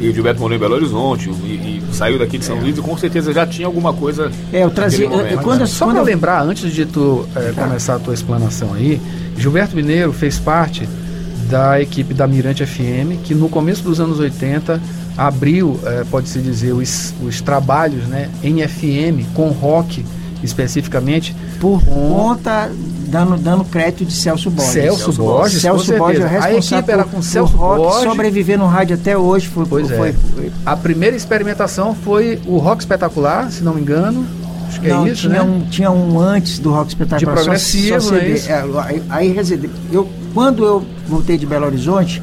E 0.00 0.08
o 0.08 0.12
Gilberto 0.12 0.40
morou 0.40 0.56
em 0.56 0.58
Belo 0.58 0.74
Horizonte 0.74 1.30
e, 1.30 1.80
e 1.90 1.94
saiu 1.94 2.18
daqui 2.18 2.36
de 2.36 2.44
São 2.44 2.56
é. 2.56 2.60
Luís 2.60 2.76
e 2.76 2.80
com 2.80 2.98
certeza 2.98 3.32
já 3.32 3.46
tinha 3.46 3.66
alguma 3.66 3.92
coisa. 3.92 4.28
É, 4.52 4.64
eu 4.64 4.70
trazia. 4.70 5.06
Eu, 5.06 5.38
quando, 5.38 5.60
né? 5.60 5.66
Só 5.66 5.86
para 5.86 6.02
lembrar, 6.02 6.42
antes 6.42 6.72
de 6.72 6.84
tu 6.84 7.24
é, 7.36 7.52
começar 7.52 7.94
a 7.94 7.98
tua 8.00 8.12
explanação 8.12 8.74
aí, 8.74 9.00
Gilberto 9.36 9.76
Mineiro 9.76 10.12
fez 10.12 10.36
parte 10.36 10.88
da 11.48 11.80
equipe 11.80 12.12
da 12.12 12.26
Mirante 12.26 12.66
FM, 12.66 13.22
que 13.22 13.34
no 13.34 13.48
começo 13.48 13.84
dos 13.84 14.00
anos 14.00 14.18
80 14.18 14.80
abriu, 15.16 15.78
é, 15.84 16.04
pode-se 16.10 16.40
dizer, 16.40 16.72
os, 16.72 17.14
os 17.22 17.40
trabalhos 17.40 18.04
né, 18.06 18.28
em 18.42 18.66
FM 18.66 19.32
com 19.32 19.48
rock 19.50 20.04
especificamente. 20.44 21.34
Por 21.60 21.82
conta, 21.84 22.70
dando, 23.08 23.36
dando 23.36 23.64
crédito 23.64 24.04
de 24.04 24.12
Celso 24.12 24.50
Borges. 24.50 24.72
Celso, 24.72 25.04
Celso 25.04 25.22
Borges, 25.22 25.62
Celso 25.62 25.96
Borges 25.96 26.20
é 26.20 26.26
responsável 26.26 26.56
A 26.56 26.78
equipe 26.78 26.92
era 26.92 27.04
com 27.04 27.22
Celso 27.22 27.56
rock, 27.56 27.82
Borges. 27.82 28.10
sobreviver 28.10 28.58
no 28.58 28.66
rádio 28.66 28.96
até 28.96 29.16
hoje. 29.16 29.46
Foi, 29.48 29.64
pois 29.66 29.88
foi, 29.88 30.10
é. 30.10 30.12
Foi. 30.12 30.52
A 30.66 30.76
primeira 30.76 31.16
experimentação 31.16 31.94
foi 31.94 32.40
o 32.46 32.58
Rock 32.58 32.82
Espetacular, 32.82 33.50
se 33.50 33.62
não 33.62 33.74
me 33.74 33.80
engano. 33.80 34.26
Acho 34.68 34.80
que 34.80 34.88
não, 34.88 35.06
é 35.06 35.10
isso, 35.10 35.28
tinha 35.28 35.32
né? 35.32 35.42
Um, 35.42 35.60
tinha 35.66 35.90
um 35.90 36.18
antes 36.18 36.58
do 36.58 36.70
Rock 36.72 36.88
Espetacular. 36.88 37.36
De 37.36 37.42
progressivo, 37.42 38.00
só, 38.00 38.08
só 38.08 38.18
CD. 38.18 38.38
É 38.48 38.52
é, 38.52 39.02
aí, 39.08 39.36
eu, 39.92 40.08
quando 40.32 40.64
eu 40.64 40.84
voltei 41.06 41.38
de 41.38 41.46
Belo 41.46 41.66
Horizonte, 41.66 42.20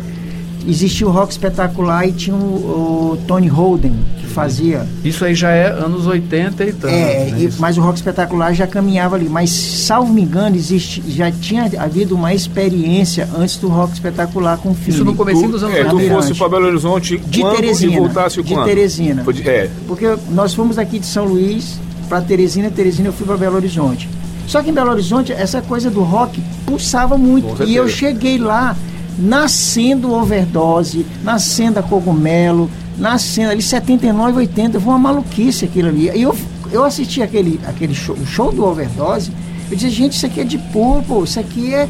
existia 0.68 1.08
o 1.08 1.12
Rock 1.12 1.32
Espetacular 1.32 2.08
e 2.08 2.12
tinha 2.12 2.36
o, 2.36 3.14
o 3.14 3.18
Tony 3.26 3.48
Holden, 3.48 3.94
fazia. 4.32 4.88
Isso 5.04 5.24
aí 5.24 5.36
já 5.36 5.50
é 5.50 5.68
anos 5.68 6.08
80 6.08 6.64
e 6.64 6.74
tanto. 6.74 6.88
É, 6.88 7.26
né? 7.26 7.42
e, 7.42 7.50
mas 7.60 7.78
o 7.78 7.82
Rock 7.82 7.98
Espetacular 7.98 8.54
já 8.54 8.66
caminhava 8.66 9.16
ali. 9.16 9.30
Mas, 9.30 9.50
salvo 9.52 10.12
me 10.12 10.22
engano, 10.22 10.56
existe, 10.56 11.04
já 11.08 11.32
tinha 11.32 11.70
havido 11.78 12.16
uma 12.16 12.34
experiência 12.34 13.28
antes 13.38 13.58
do 13.58 13.68
Rock 13.68 13.94
Espetacular 13.94 14.58
com 14.58 14.72
o 14.72 14.74
filme. 14.74 14.94
Isso 14.94 15.06
no 15.06 15.16
começo 15.16 15.48
dos 15.48 15.64
anos 15.64 15.76
é, 15.76 15.84
tu 15.84 16.00
fosse 16.10 16.34
para 16.34 16.50
Belo 16.50 16.68
Horizonte 16.68 17.18
de 17.18 17.42
Teresina, 17.42 17.94
e 17.94 17.98
voltasse 17.98 18.42
de 18.42 18.54
quando? 18.54 18.66
Teresina. 18.66 19.24
De, 19.24 19.48
é. 19.48 19.70
Porque 19.88 20.18
nós 20.30 20.54
fomos 20.54 20.78
aqui 20.78 21.00
de 21.00 21.06
São 21.06 21.26
Luís 21.26 21.80
para 22.10 22.22
Teresina, 22.22 22.70
Teresina 22.70 23.10
eu 23.10 23.14
fui 23.14 23.26
para 23.26 23.38
Belo 23.38 23.56
Horizonte. 23.56 24.10
Só 24.48 24.62
que 24.62 24.70
em 24.70 24.74
Belo 24.74 24.92
Horizonte, 24.92 25.32
essa 25.32 25.62
coisa 25.62 25.90
do 25.90 26.02
rock 26.02 26.42
pulsava 26.66 27.18
muito. 27.18 27.64
E 27.64 27.76
eu 27.76 27.88
cheguei 27.88 28.38
lá 28.38 28.76
nascendo 29.18 30.14
overdose, 30.14 31.06
nascendo 31.24 31.80
a 31.80 31.84
cogumelo, 31.84 32.70
nascendo 32.98 33.52
ali 33.52 33.62
79, 33.62 34.38
80, 34.38 34.80
foi 34.80 34.90
uma 34.90 35.00
maluquice 35.00 35.66
aquilo 35.66 35.90
ali. 35.90 36.10
E 36.14 36.22
eu, 36.22 36.36
eu 36.72 36.84
assisti 36.84 37.22
aquele, 37.22 37.60
aquele 37.66 37.94
show, 37.94 38.16
o 38.16 38.26
show 38.26 38.52
do 38.52 38.66
overdose, 38.66 39.32
eu 39.70 39.76
dizia, 39.76 39.90
gente, 39.90 40.14
isso 40.14 40.26
aqui 40.26 40.42
é 40.42 40.44
de 40.44 40.58
purple, 40.58 41.24
isso 41.24 41.40
aqui 41.40 41.74
é. 41.74 41.88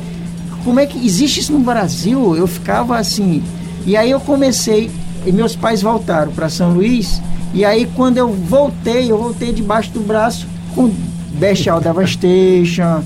Como 0.63 0.79
é 0.79 0.85
que 0.85 1.03
existe 1.03 1.39
isso 1.39 1.51
no 1.51 1.59
Brasil? 1.59 2.35
Eu 2.35 2.45
ficava 2.45 2.97
assim. 2.97 3.41
E 3.85 3.97
aí 3.97 4.11
eu 4.11 4.19
comecei, 4.19 4.91
e 5.25 5.31
meus 5.31 5.55
pais 5.55 5.81
voltaram 5.81 6.31
para 6.31 6.49
São 6.49 6.73
Luís, 6.73 7.19
e 7.53 7.65
aí 7.65 7.89
quando 7.95 8.17
eu 8.17 8.31
voltei, 8.31 9.11
eu 9.11 9.17
voltei 9.17 9.51
debaixo 9.51 9.91
do 9.91 10.01
braço 10.01 10.47
com 10.75 10.91
Bestial 11.33 11.81
Devastation 11.81 13.03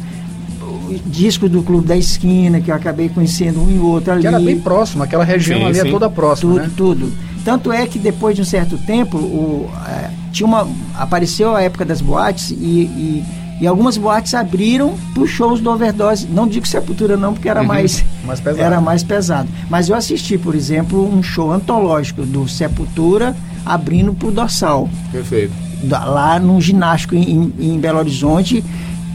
discos 1.06 1.50
do 1.50 1.64
Clube 1.64 1.88
da 1.88 1.98
Esquina, 1.98 2.62
que 2.62 2.70
eu 2.70 2.76
acabei 2.76 3.10
conhecendo 3.10 3.62
um 3.62 3.70
e 3.70 3.80
outro 3.80 4.14
ali. 4.14 4.22
Que 4.22 4.28
era 4.28 4.40
bem 4.40 4.60
próximo, 4.60 5.04
aquela 5.04 5.24
região 5.24 5.60
sim, 5.60 5.66
ali 5.66 5.76
sim. 5.76 5.88
é 5.88 5.92
toda 5.92 6.10
próxima. 6.10 6.54
Tudo, 6.54 6.64
né? 6.64 6.72
tudo. 6.76 7.12
Tanto 7.46 7.72
é 7.72 7.86
que 7.86 8.00
depois 8.00 8.36
de 8.36 8.42
um 8.42 8.46
certo 8.46 8.76
tempo, 8.76 9.18
o, 9.18 9.70
é, 9.88 10.10
tinha 10.32 10.48
uma, 10.48 10.68
apareceu 10.96 11.56
a 11.56 11.62
época 11.62 11.86
das 11.86 12.02
boates 12.02 12.50
e, 12.50 12.56
e, 12.56 13.26
e 13.62 13.68
algumas 13.68 13.98
boates 13.98 14.34
abriram 14.34 14.96
para 15.14 15.22
os 15.22 15.30
shows 15.30 15.62
do 15.62 15.70
Overdose. 15.70 16.28
Não 16.28 16.48
digo 16.48 16.68
Sepultura 16.68 17.16
não, 17.16 17.34
porque 17.34 17.48
era 17.48 17.62
uhum. 17.62 17.68
mais, 17.68 18.04
mais 18.26 18.40
pesado. 18.40 18.62
era 18.64 18.82
mais 18.82 19.04
pesado. 19.04 19.48
Mas 19.70 19.88
eu 19.90 19.96
assisti, 19.96 20.40
por 20.40 20.56
exemplo, 20.56 21.08
um 21.08 21.22
show 21.22 21.52
antológico 21.52 22.26
do 22.26 22.48
Sepultura 22.50 23.36
abrindo 23.64 24.12
para 24.16 24.28
o 24.28 24.32
Dorsal. 24.32 24.90
Perfeito. 25.12 25.54
Lá 25.88 26.40
no 26.40 26.60
ginástico 26.60 27.14
em, 27.14 27.54
em 27.60 27.80
Belo 27.80 28.00
Horizonte 28.00 28.64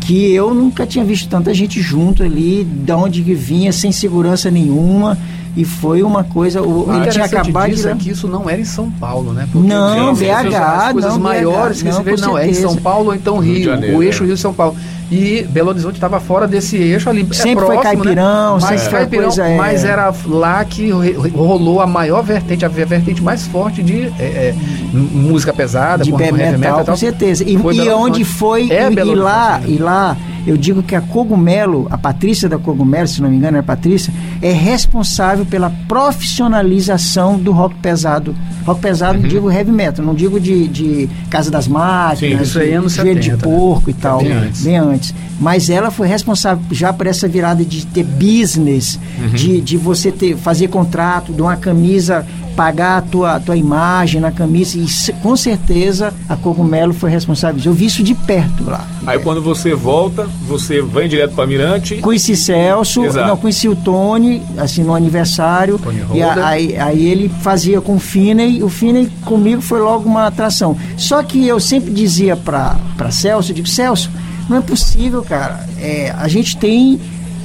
que 0.01 0.33
eu 0.33 0.55
nunca 0.55 0.87
tinha 0.87 1.05
visto 1.05 1.29
tanta 1.29 1.53
gente 1.53 1.81
junto 1.81 2.23
ali, 2.23 2.65
de 2.65 2.93
onde 2.93 3.23
que 3.23 3.35
vinha, 3.35 3.73
sem 3.73 3.93
segurança 3.93 4.51
nenhuma. 4.51 5.19
E 5.57 5.65
foi 5.65 6.03
uma 6.03 6.23
coisa. 6.23 6.63
O, 6.63 6.89
o 6.89 6.95
ele 6.95 7.11
tinha 7.11 7.25
acabado 7.25 7.75
de. 7.75 7.89
É 7.89 7.95
que 7.95 8.11
isso 8.11 8.29
não 8.29 8.49
era 8.49 8.61
em 8.61 8.65
São 8.65 8.91
Paulo, 8.91 9.33
né? 9.33 9.49
Porque 9.51 9.67
não, 9.67 10.15
BH. 10.15 10.55
As 10.57 10.93
coisas 10.93 11.13
não, 11.13 11.21
maiores 11.21 11.83
BH, 11.83 11.85
que 11.85 11.91
não, 11.91 11.97
se 11.97 12.03
vê, 12.03 12.17
não, 12.17 12.39
é 12.39 12.49
em 12.49 12.55
São 12.55 12.77
Paulo 12.77 13.09
ou 13.09 13.15
então 13.15 13.39
Rio, 13.39 13.65
Janeiro, 13.65 13.99
o 13.99 14.03
eixo 14.03 14.23
é. 14.23 14.27
Rio-São 14.27 14.55
Paulo. 14.55 14.77
E 15.11 15.43
Belo 15.51 15.71
Horizonte 15.71 15.97
estava 15.97 16.21
fora 16.21 16.47
desse 16.47 16.77
eixo 16.77 17.11
ali. 17.11 17.27
Sempre 17.33 17.51
é 17.51 17.55
próximo, 17.55 17.75
foi 17.75 17.83
caipirão, 17.83 18.55
né? 18.55 18.61
mas, 18.63 18.81
sempre 18.81 18.97
caipirão, 18.97 19.25
coisa, 19.25 19.45
é. 19.49 19.57
mas 19.57 19.85
era 19.85 20.15
lá 20.27 20.65
que 20.65 20.91
rolou 21.35 21.81
a 21.81 21.87
maior 21.87 22.23
vertente, 22.23 22.65
a 22.65 22.69
vertente 22.69 23.21
mais 23.21 23.45
forte 23.45 23.83
de 23.83 24.05
é, 24.21 24.23
é, 24.23 24.55
música 24.93 25.53
pesada, 25.53 26.05
de 26.05 26.13
com 26.13 26.17
metal, 26.17 26.59
metal, 26.59 26.85
com 26.85 26.97
certeza. 26.97 27.43
E, 27.43 27.55
e 27.55 27.89
onde 27.91 28.25
foi 28.25 28.71
é 28.71 28.89
e, 28.89 28.93
e 28.93 29.15
lá 29.17 29.61
e 29.67 29.79
lá 29.79 30.17
eu 30.47 30.57
digo 30.57 30.83
que 30.83 30.95
a 30.95 31.01
Cogumelo, 31.01 31.87
a 31.91 31.99
Patrícia 31.99 32.49
da 32.49 32.59
Cogumelo, 32.59 33.07
se 33.09 33.21
não 33.23 33.29
me 33.31 33.37
engano, 33.37 33.57
é 33.57 33.61
a 33.61 33.63
Patrícia, 33.63 34.13
é 34.43 34.53
responsável 34.53 35.45
pela 35.47 35.71
profissionalização 35.87 37.39
do 37.39 37.53
rock 37.53 37.75
pesado. 37.77 38.35
Rock 38.65 38.81
pesado, 38.81 39.19
Uhum. 39.19 39.29
digo 39.29 39.51
heavy 39.51 39.71
metal, 39.73 40.05
não 40.05 40.15
digo 40.15 40.39
de, 40.41 40.69
de 40.69 41.09
Casa 41.29 41.51
das 41.51 41.67
Máquinas, 41.67 42.39
Sim, 42.39 42.43
isso 42.45 42.59
aí 42.59 42.71
é 42.71 42.75
anos 42.77 42.93
Joelho 42.95 43.21
de 43.21 43.27
70, 43.31 43.43
Porco 43.45 43.91
e 43.91 43.95
tal, 43.95 44.19
bem 44.23 44.33
antes. 44.33 44.63
bem 44.63 44.77
antes. 44.77 45.15
Mas 45.41 45.71
ela 45.71 45.91
foi 45.91 46.07
responsável 46.07 46.63
já 46.71 46.93
por 46.93 47.07
essa 47.07 47.27
virada 47.27 47.65
de 47.65 47.87
ter 47.87 48.05
business, 48.05 48.99
Uhum. 49.21 49.29
de, 49.31 49.61
de 49.61 49.77
você 49.77 50.11
ter, 50.13 50.37
fazer 50.37 50.69
contrato, 50.69 51.33
de 51.33 51.41
uma 51.43 51.57
camisa, 51.57 52.27
pagar 52.61 52.99
a 52.99 53.01
tua, 53.01 53.37
a 53.37 53.41
tua 53.41 53.57
imagem 53.57 54.21
na 54.21 54.31
camisa. 54.31 54.77
E 54.77 55.13
com 55.23 55.35
certeza 55.35 56.13
a 56.29 56.37
Cogumelo 56.37 56.93
foi 56.93 57.11
responsável. 57.11 57.59
Eu 57.65 57.73
vi 57.73 57.87
isso 57.87 58.03
de 58.03 58.15
perto 58.15 58.65
lá. 58.69 58.87
Aí 59.07 59.19
quando 59.19 59.41
você 59.41 59.75
volta, 59.75 60.29
você 60.47 60.83
vem 60.83 61.09
direto 61.09 61.35
para 61.35 61.47
Mirante. 61.47 61.95
Conheci 61.97 62.37
Celso, 62.37 63.03
Exato. 63.03 63.27
não, 63.27 63.37
conheci 63.39 63.67
o 63.67 63.75
Tony, 63.75 64.43
assim, 64.59 64.83
no 64.83 64.95
aniversário. 64.95 65.79
Tony 65.79 66.03
e 66.13 66.23
a- 66.23 66.47
aí, 66.49 66.77
aí 66.77 67.09
ele 67.09 67.31
fazia 67.41 67.81
com 67.81 67.97
o 67.97 67.99
Finney, 67.99 68.63
o 68.63 68.69
Finney 68.69 69.09
comigo 69.25 69.63
foi 69.63 69.81
logo 69.81 70.07
uma 70.07 70.27
atração. 70.27 70.77
Só 70.99 71.23
que 71.23 71.47
eu 71.47 71.59
sempre 71.59 71.91
dizia 71.95 72.37
pra 72.37 72.77
Celso, 73.11 73.53
eu 73.53 73.55
digo, 73.55 73.69
Celso, 73.69 74.11
não 74.51 74.59
é 74.59 74.61
possível, 74.61 75.23
cara. 75.23 75.67
É, 75.79 76.15
a 76.15 76.29
gente 76.29 76.59
tem. 76.59 77.01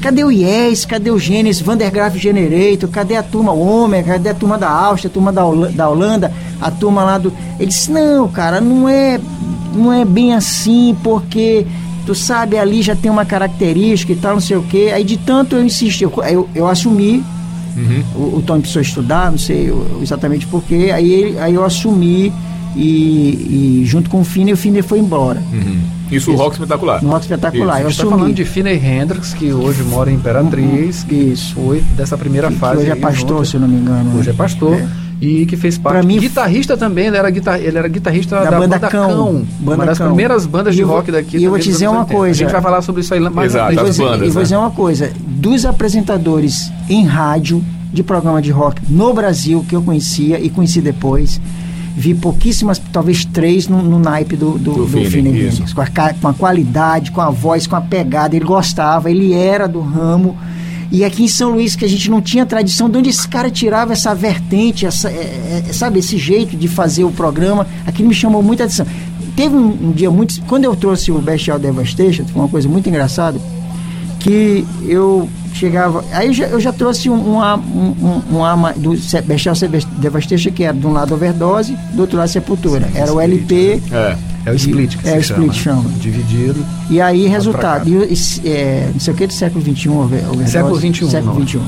Cadê 0.06 0.24
o 0.24 0.30
Yes? 0.30 0.86
Cadê 0.86 1.10
o 1.10 1.18
Gênesis? 1.18 1.64
Vandergraaf 1.64 2.16
Generator? 2.16 2.88
Cadê 2.92 3.16
a 3.16 3.24
turma 3.24 3.52
Ômega? 3.52 4.14
Cadê 4.14 4.30
a 4.30 4.36
turma 4.36 4.56
da 4.56 4.70
Áustria? 4.70 5.10
A 5.10 5.12
turma 5.12 5.34
da, 5.34 5.42
da 5.72 5.90
Holanda? 5.90 6.32
A 6.62 6.70
turma 6.70 7.04
lá 7.04 7.18
do. 7.18 7.34
Ele 7.60 7.70
disse, 7.70 7.92
não, 7.92 8.28
cara, 8.28 8.62
não 8.62 8.88
é, 8.88 9.20
não 9.74 9.92
é 9.92 10.06
bem 10.06 10.36
assim, 10.36 10.96
porque 11.04 11.66
tu 12.06 12.14
sabe, 12.14 12.56
ali 12.56 12.84
já 12.84 12.96
tem 12.96 13.10
uma 13.10 13.26
característica 13.26 14.14
e 14.14 14.16
tal, 14.16 14.36
não 14.36 14.42
sei 14.42 14.58
o 14.58 14.62
quê. 14.62 14.92
Aí 14.94 15.04
de 15.04 15.18
tanto 15.18 15.56
eu 15.56 15.66
insisti, 15.66 16.04
eu, 16.04 16.14
eu, 16.30 16.48
eu 16.54 16.68
assumi, 16.68 17.24
o, 18.16 18.38
o 18.38 18.44
Tony 18.46 18.62
precisou 18.62 18.84
estudar, 18.84 19.32
não 19.32 19.40
sei 19.40 19.74
exatamente 20.04 20.46
porquê, 20.46 20.92
aí, 20.94 21.36
aí 21.40 21.56
eu 21.56 21.66
assumi 21.66 22.32
e, 22.76 23.82
e 23.82 23.86
junto 23.86 24.08
com 24.08 24.22
o 24.22 24.24
Finer, 24.24 24.54
o 24.54 24.58
Finer 24.58 24.84
foi 24.84 25.00
embora. 25.00 25.42
Isso, 26.12 26.32
o 26.32 26.36
rock 26.36 26.54
espetacular. 26.56 27.04
Rock 27.04 27.22
espetacular. 27.22 27.76
A 27.78 27.82
Eu 27.82 27.88
assumi. 27.88 28.10
falando 28.12 28.34
de 28.34 28.46
Finney 28.46 28.78
Hendrix, 28.78 29.34
que 29.34 29.52
hoje 29.52 29.84
mora 29.84 30.12
em 30.12 30.16
Imperatriz, 30.16 31.04
que 31.04 31.16
Isso. 31.16 31.56
foi 31.56 31.82
dessa 31.96 32.18
primeira 32.18 32.48
Que- 32.48 32.54
que 32.54 32.60
fase. 32.60 32.82
hoje 32.82 32.92
é 32.92 32.96
pastor, 32.96 33.38
junto. 33.38 33.46
se 33.46 33.56
eu 33.56 33.62
não 33.62 33.68
me 33.68 33.76
engano. 33.78 34.18
Hoje 34.20 34.30
é 34.30 34.34
pastor. 34.34 34.80
E 35.22 35.46
que 35.46 35.56
fez 35.56 35.78
parte. 35.78 35.94
Pra 35.96 36.04
mim, 36.04 36.20
guitarrista 36.20 36.76
também, 36.76 37.08
ele 37.08 37.16
era, 37.18 37.30
guitar, 37.30 37.58
ele 37.60 37.78
era 37.78 37.88
guitarrista 37.88 38.36
Da 38.36 38.50
da, 38.50 38.60
banda 38.60 38.76
banda 38.78 38.88
Cão. 38.90 39.08
Cão. 39.10 39.46
Banda 39.62 39.78
uma 39.78 39.86
das 39.86 39.98
Cão. 39.98 40.08
primeiras 40.08 40.46
bandas 40.46 40.76
de 40.76 40.82
eu 40.82 40.88
rock 40.90 41.10
daqui. 41.10 41.38
e 41.38 41.44
eu 41.46 41.50
vou 41.52 41.58
te 41.60 41.70
dizer 41.70 41.88
uma 41.88 42.00
80. 42.02 42.14
coisa. 42.20 42.32
A 42.32 42.44
gente 42.44 42.52
vai 42.52 42.62
falar 42.62 42.82
sobre 42.82 43.02
isso 43.02 43.14
aí 43.14 43.20
mais 43.22 43.54
Exato, 43.56 43.72
E 43.72 43.76
vou, 43.78 43.88
e 43.88 43.92
vou 44.30 44.36
né? 44.36 44.44
dizer 44.44 44.58
uma 44.58 44.72
coisa: 44.72 45.12
dos 45.26 45.66
apresentadores 45.66 46.70
em 46.90 47.06
rádio 47.06 47.64
de 47.94 48.04
programa 48.04 48.42
de 48.42 48.52
rock 48.52 48.82
no 48.90 49.14
Brasil 49.14 49.66
que 49.68 49.74
eu 49.76 49.82
conhecia 49.82 50.38
e 50.40 50.50
conheci 50.50 50.82
depois, 50.82 51.40
vi 51.96 52.14
pouquíssimas, 52.14 52.82
talvez 52.92 53.24
três 53.24 53.68
no, 53.68 53.82
no 53.82 53.98
naipe 53.98 54.36
do, 54.36 54.58
do, 54.58 54.74
Do 54.74 54.86
do 54.86 55.74
com 55.74 55.82
a, 55.82 56.14
com 56.14 56.28
a 56.28 56.34
qualidade, 56.34 57.12
com 57.12 57.22
a 57.22 57.30
voz, 57.30 57.66
com 57.66 57.76
a 57.76 57.82
pegada. 57.82 58.36
Ele 58.36 58.46
gostava, 58.46 59.10
ele 59.10 59.34
era 59.34 59.68
do 59.68 59.80
ramo. 59.80 60.38
E 60.92 61.04
aqui 61.04 61.24
em 61.24 61.28
São 61.28 61.52
Luís, 61.52 61.76
que 61.76 61.86
a 61.86 61.90
gente 61.90 62.10
não 62.10 62.22
tinha 62.22 62.46
tradição, 62.46 62.90
de 62.90 62.98
onde 62.98 63.10
esse 63.10 63.28
cara 63.28 63.50
tirava 63.50 63.94
essa 63.94 64.14
vertente, 64.14 64.86
essa, 64.86 65.10
é, 65.10 65.64
é, 65.68 65.74
sabe, 65.74 66.00
esse 66.00 66.18
jeito 66.18 66.56
de 66.56 66.68
fazer 66.68 67.04
o 67.04 67.12
programa, 67.12 67.66
aquilo 67.88 68.10
me 68.10 68.14
chamou 68.14 68.44
muita 68.44 68.66
atenção. 68.66 68.86
Teve 69.36 69.56
um, 69.56 69.90
um 69.90 69.92
dia 69.92 70.12
muito. 70.12 70.42
Quando 70.44 70.66
eu 70.66 70.76
trouxe 70.76 71.12
o 71.12 71.20
Bestial 71.20 71.58
Devastation, 71.58 72.26
foi 72.26 72.42
uma 72.42 72.50
coisa 72.50 72.70
muito 72.70 72.88
engraçada, 72.88 73.40
que 74.20 74.66
eu 74.84 75.28
chegava. 75.56 76.04
Aí 76.12 76.28
eu 76.28 76.34
já, 76.34 76.46
eu 76.48 76.60
já 76.60 76.72
trouxe 76.74 77.10
um, 77.10 77.16
uma, 77.20 77.56
um, 77.56 78.22
um, 78.32 78.38
uma 78.40 78.74
do 78.74 78.96
Se- 78.98 79.22
Bestial 79.22 79.56
Devastation, 79.98 80.52
que 80.52 80.64
era 80.64 80.76
de 80.76 80.86
um 80.86 80.92
lado 80.94 81.14
overdose, 81.14 81.78
do 81.94 82.02
outro 82.02 82.18
lado 82.18 82.28
sepultura. 82.30 82.88
era 82.94 83.12
o 83.14 83.20
LP. 83.22 83.82
É. 83.92 84.16
É 84.48 84.52
o 84.52 84.56
split 84.56 84.96
que 84.98 85.10
É, 85.10 85.14
se 85.14 85.18
o 85.18 85.24
chama. 85.24 85.46
split 85.48 85.64
chama. 85.64 85.90
Dividido. 86.00 86.64
E 86.90 87.02
aí, 87.02 87.26
resultado, 87.28 87.90
e, 87.90 88.14
e, 88.14 88.48
é, 88.48 88.90
não 88.94 89.00
sei 89.00 89.12
o 89.12 89.18
que 89.18 89.26
do 89.26 89.34
século 89.34 89.64
XXI, 89.64 89.90
over- 89.90 90.24
overdose, 90.30 90.52
Século 90.52 90.76
XXI, 90.80 91.10
Século. 91.10 91.48
XXI. 91.48 91.60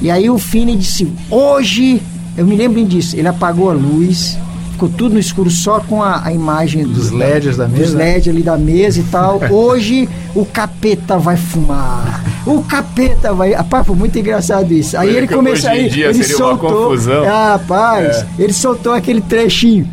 E 0.00 0.10
aí 0.10 0.30
o 0.30 0.38
Fini 0.38 0.74
disse, 0.74 1.06
hoje, 1.30 2.00
eu 2.36 2.46
me 2.46 2.56
lembro 2.56 2.82
disso, 2.82 3.14
ele 3.14 3.28
apagou 3.28 3.68
a 3.70 3.74
luz, 3.74 4.38
ficou 4.72 4.88
tudo 4.88 5.12
no 5.14 5.20
escuro 5.20 5.50
só 5.50 5.80
com 5.80 6.02
a, 6.02 6.24
a 6.26 6.32
imagem 6.32 6.84
Dos 6.84 7.10
do- 7.10 7.16
LEDs 7.18 7.58
da 7.58 7.66
dos 7.66 7.78
mesa. 7.78 7.98
LED 7.98 8.30
ali 8.30 8.42
da 8.42 8.56
mesa 8.56 9.00
e 9.00 9.04
tal. 9.04 9.38
Hoje 9.52 10.08
o 10.34 10.46
capeta 10.46 11.18
vai 11.18 11.36
fumar. 11.36 12.23
O 12.46 12.62
capeta 12.62 13.32
vai. 13.32 13.52
Rapaz, 13.52 13.86
foi 13.86 13.96
muito 13.96 14.18
engraçado 14.18 14.72
isso. 14.72 14.96
Aí 14.96 15.16
ele 15.16 15.26
começou 15.28 15.70
aí, 15.70 15.88
dia 15.88 16.06
ele 16.06 16.22
seria 16.22 16.36
soltou. 16.36 16.70
Uma 16.70 16.78
confusão. 16.84 17.24
Ah, 17.24 17.52
rapaz, 17.52 18.16
é. 18.16 18.26
ele 18.38 18.52
soltou 18.52 18.92
aquele 18.92 19.20
trechinho. 19.20 19.88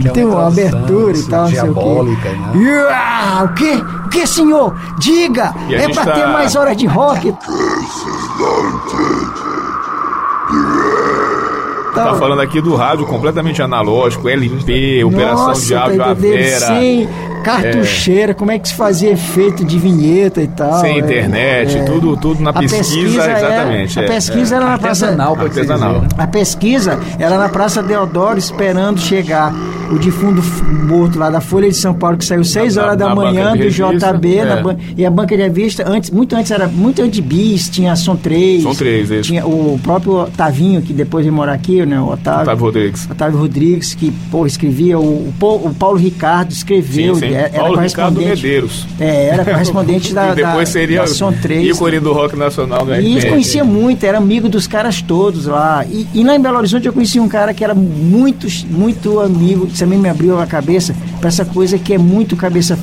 Que 0.00 0.10
tem 0.10 0.24
uma 0.24 0.48
abertura 0.48 1.16
e 1.16 1.22
tal, 1.24 1.46
diabólica, 1.46 2.30
não 2.32 2.52
sei 2.52 2.60
o 2.60 2.64
quê. 2.64 2.70
Né? 2.70 2.88
Ah, 2.90 3.42
o 3.44 3.54
quê? 3.54 3.82
O 4.06 4.08
que, 4.08 4.26
senhor? 4.26 4.76
Diga! 4.98 5.54
É 5.70 5.88
pra 5.88 6.04
tá... 6.04 6.12
ter 6.12 6.26
mais 6.26 6.56
horas 6.56 6.76
de 6.76 6.86
rock. 6.86 7.34
Tá 12.04 12.14
falando 12.14 12.40
aqui 12.40 12.60
do 12.60 12.74
rádio 12.74 13.06
completamente 13.06 13.62
analógico, 13.62 14.28
LP, 14.28 15.04
operação 15.04 15.48
Nossa, 15.48 15.66
de 15.66 15.74
áudio 15.74 15.98
tá 15.98 16.10
a 16.10 16.14
Vera. 16.14 16.66
Sim, 16.66 17.08
cartucheira, 17.42 18.32
é. 18.32 18.34
como 18.34 18.50
é 18.50 18.58
que 18.58 18.68
se 18.68 18.74
fazia 18.74 19.10
efeito 19.10 19.64
de 19.64 19.78
vinheta 19.78 20.42
e 20.42 20.48
tal. 20.48 20.80
Sem 20.80 20.96
é, 20.96 20.98
internet, 20.98 21.78
é. 21.78 21.82
tudo, 21.84 22.16
tudo 22.16 22.42
na 22.42 22.52
pesquisa, 22.52 22.78
pesquisa, 22.78 23.32
exatamente. 23.32 23.98
a 23.98 24.02
pesquisa 24.02 24.56
era 24.56 24.64
na 24.66 24.78
praça. 24.78 25.06
Artesanal, 25.08 26.04
A 26.16 26.26
pesquisa 26.26 26.98
era 27.18 27.38
na 27.38 27.48
Praça 27.48 27.82
Deodoro 27.82 28.38
esperando 28.38 29.00
chegar 29.00 29.52
o 29.90 29.98
defunto 29.98 30.42
morto 30.86 31.18
lá 31.18 31.30
da 31.30 31.40
Folha 31.40 31.68
de 31.68 31.76
São 31.76 31.94
Paulo, 31.94 32.18
que 32.18 32.24
saiu 32.24 32.44
6 32.44 32.76
horas 32.76 32.96
da 32.96 33.14
manhã 33.14 33.56
do 33.56 33.68
JB, 33.70 34.38
é. 34.38 34.62
ban... 34.62 34.76
e 34.96 35.04
a 35.04 35.10
banca 35.10 35.36
de 35.36 35.42
revista, 35.42 35.84
antes, 35.88 36.10
muito 36.10 36.36
antes 36.36 36.50
era 36.50 36.66
muito 36.66 37.00
antes 37.02 37.12
de 37.12 37.22
bis, 37.22 37.68
tinha 37.68 37.96
Som 37.96 38.16
3. 38.16 38.62
Som 38.62 38.74
3, 38.74 39.10
isso. 39.10 39.22
Tinha 39.22 39.46
o 39.46 39.78
próprio 39.82 40.26
Tavinho, 40.36 40.82
que 40.82 40.92
depois 40.92 41.24
veio 41.24 41.34
morar 41.34 41.54
aqui, 41.54 41.84
né? 41.88 42.00
O 42.00 42.08
Otávio. 42.08 42.42
Otávio 42.42 42.64
Rodrigues. 42.64 43.08
Otávio 43.10 43.38
Rodrigues, 43.38 43.94
que, 43.94 44.12
pô, 44.30 44.46
escrevia, 44.46 44.98
o, 44.98 45.28
o 45.28 45.74
Paulo 45.78 45.96
Ricardo 45.96 46.52
escreveu. 46.52 47.14
Sim, 47.14 47.20
sim. 47.20 47.34
Era 47.34 47.50
Paulo 47.50 47.74
correspondente, 47.74 48.20
Ricardo 48.20 48.20
Medeiros. 48.20 48.86
É, 49.00 49.26
era 49.28 49.44
correspondente 49.44 50.12
da, 50.14 50.34
depois 50.34 50.68
seria 50.68 51.00
da 51.00 51.06
Som 51.06 51.32
3. 51.32 51.74
ícone 51.74 52.00
do 52.00 52.12
rock 52.12 52.36
nacional 52.36 52.86
E 53.00 53.26
conhecia 53.26 53.64
muito, 53.64 54.04
era 54.04 54.18
amigo 54.18 54.48
dos 54.48 54.66
caras 54.66 55.02
todos 55.02 55.46
lá. 55.46 55.84
E, 55.84 56.06
e 56.14 56.22
lá 56.22 56.36
em 56.36 56.40
Belo 56.40 56.58
Horizonte 56.58 56.86
eu 56.86 56.92
conheci 56.92 57.18
um 57.18 57.28
cara 57.28 57.52
que 57.54 57.64
era 57.64 57.74
muito, 57.74 58.46
muito 58.70 59.20
amigo, 59.20 59.66
também 59.66 59.98
me 59.98 60.08
abriu 60.08 60.38
a 60.40 60.46
cabeça 60.46 60.94
para 61.18 61.28
essa 61.28 61.44
coisa 61.44 61.78
que 61.78 61.94
é 61.94 61.98
muito 61.98 62.36
cabeça. 62.36 62.78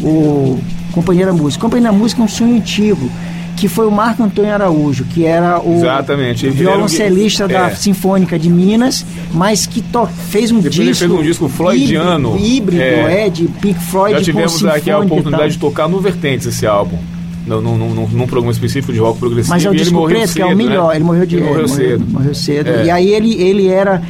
O 0.00 0.58
Companhia 0.92 1.26
da 1.26 1.32
Música. 1.32 1.62
Companhia 1.62 1.90
da 1.90 1.96
Música 1.96 2.20
é 2.20 2.24
um 2.24 2.28
sonho 2.28 2.56
antigo 2.56 3.10
que 3.56 3.68
foi 3.68 3.86
o 3.86 3.90
Marco 3.90 4.22
Antônio 4.22 4.52
Araújo, 4.52 5.04
que 5.04 5.24
era 5.24 5.60
o 5.60 5.76
Exatamente. 5.76 6.48
violoncelista 6.50 7.46
da 7.46 7.68
é. 7.68 7.74
Sinfônica 7.74 8.38
de 8.38 8.50
Minas, 8.50 9.04
mas 9.32 9.66
que 9.66 9.84
fez 10.30 10.50
um 10.50 10.56
Depois 10.56 10.74
disco. 10.74 10.82
Ele 10.82 10.94
fez 10.94 11.10
um 11.10 11.22
disco 11.22 11.48
floydiano. 11.48 12.36
Híbrido, 12.38 12.82
é, 12.82 13.26
é 13.26 13.30
de 13.30 13.44
Pink 13.44 13.78
Floyd. 13.84 14.18
Já 14.18 14.24
tivemos 14.24 14.64
aqui 14.64 14.90
a 14.90 14.98
oportunidade 14.98 15.52
de 15.54 15.58
tocar 15.58 15.88
no 15.88 16.00
Vertentes 16.00 16.46
esse 16.46 16.66
álbum. 16.66 16.98
Num, 17.46 17.60
num, 17.60 17.76
num, 17.76 18.06
num, 18.06 18.26
programa 18.26 18.52
específico 18.52 18.92
de 18.92 19.00
rock 19.00 19.18
progressivo. 19.18 19.52
Mas 19.52 19.64
é 19.64 19.70
o 19.70 19.74
disco 19.74 20.04
preto, 20.04 20.28
cedo, 20.28 20.34
que 20.34 20.42
é 20.42 20.46
o 20.46 20.56
melhor. 20.56 20.90
Né? 20.90 20.96
Ele 20.96 21.04
morreu 21.04 21.26
de 21.26 21.36
ele 21.36 21.44
morreu, 21.44 21.68
morreu 21.68 21.76
cedo. 21.76 22.06
Morreu 22.08 22.34
cedo. 22.34 22.70
É. 22.70 22.84
E 22.84 22.90
aí 22.90 23.08
ele, 23.12 23.34
ele 23.34 23.66
era. 23.66 24.00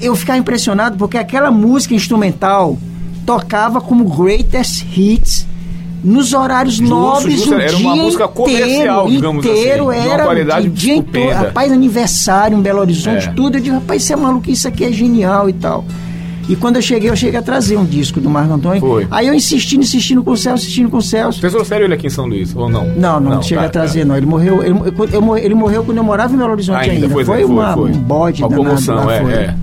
Eu 0.00 0.14
ficava 0.14 0.38
impressionado 0.38 0.98
porque 0.98 1.16
aquela 1.16 1.50
música 1.50 1.94
instrumental 1.94 2.78
tocava 3.24 3.80
como 3.80 4.04
greatest 4.04 4.84
hits 4.94 5.46
nos 6.04 6.32
horários 6.32 6.74
justo, 6.74 6.94
nobres 6.94 7.34
justo, 7.34 7.54
o 7.54 7.60
era 7.60 7.74
dia 7.74 7.86
uma 7.86 7.96
música 7.96 8.26
comercial, 8.28 9.04
inteiro, 9.04 9.10
digamos 9.10 9.46
inteiro 9.46 9.90
assim, 9.90 10.00
era 10.08 10.14
uma 10.22 10.24
qualidade 10.24 10.68
de 10.68 10.74
dia 10.74 10.96
inteiro, 10.96 11.30
rapaz, 11.36 11.70
aniversário 11.72 12.58
em 12.58 12.60
Belo 12.60 12.80
Horizonte, 12.80 13.28
É. 13.28 13.32
tudo. 13.32 13.58
Eu 13.58 13.60
digo, 13.62 13.74
rapaz, 13.76 14.02
isso 14.02 14.12
é 14.12 14.16
maluco, 14.16 14.50
isso 14.50 14.66
aqui 14.66 14.84
é 14.84 14.92
genial 14.92 15.48
e 15.48 15.52
tal. 15.52 15.84
E 16.48 16.56
quando 16.56 16.74
eu 16.76 16.82
cheguei, 16.82 17.08
eu 17.08 17.14
cheguei 17.14 17.38
a 17.38 17.42
trazer 17.42 17.76
um 17.76 17.84
disco 17.84 18.20
do 18.20 18.28
Marco 18.28 18.52
Antônio. 18.52 18.80
Foi. 18.80 19.06
Aí 19.12 19.28
eu 19.28 19.32
insistindo, 19.32 19.82
insistindo 19.82 20.24
com 20.24 20.32
o 20.32 20.36
Celso, 20.36 20.64
insistindo 20.64 20.90
com 20.90 20.96
o 20.96 21.02
Celso. 21.02 21.40
Vocês 21.40 21.52
trouxeram 21.52 21.84
ele 21.84 21.94
aqui 21.94 22.08
em 22.08 22.10
São 22.10 22.26
Luís, 22.26 22.54
ou 22.56 22.68
não? 22.68 22.84
Não, 22.96 23.20
não, 23.20 23.30
não 23.36 23.42
chega 23.42 23.60
tá, 23.60 23.66
a 23.68 23.70
trazer, 23.70 24.00
tá. 24.00 24.06
não. 24.06 24.16
Ele 24.16 24.26
morreu, 24.26 24.60
ele, 24.60 24.74
ele 25.40 25.54
morreu 25.54 25.84
quando 25.84 25.98
eu 25.98 26.04
morava 26.04 26.34
em 26.34 26.36
Belo 26.36 26.50
Horizonte 26.50 26.80
Ainda, 26.80 26.94
ainda. 26.94 27.06
é, 27.06 27.10
Foi, 27.10 27.24
foi, 27.24 27.44
uma, 27.44 27.74
foi. 27.74 27.90
um 27.92 27.94
bode 27.94 28.42
Uma 28.42 28.48
danado 28.48 28.66
comoção, 28.68 28.96
lá, 29.06 29.14
é, 29.14 29.22
foi. 29.22 29.32
é. 29.32 29.54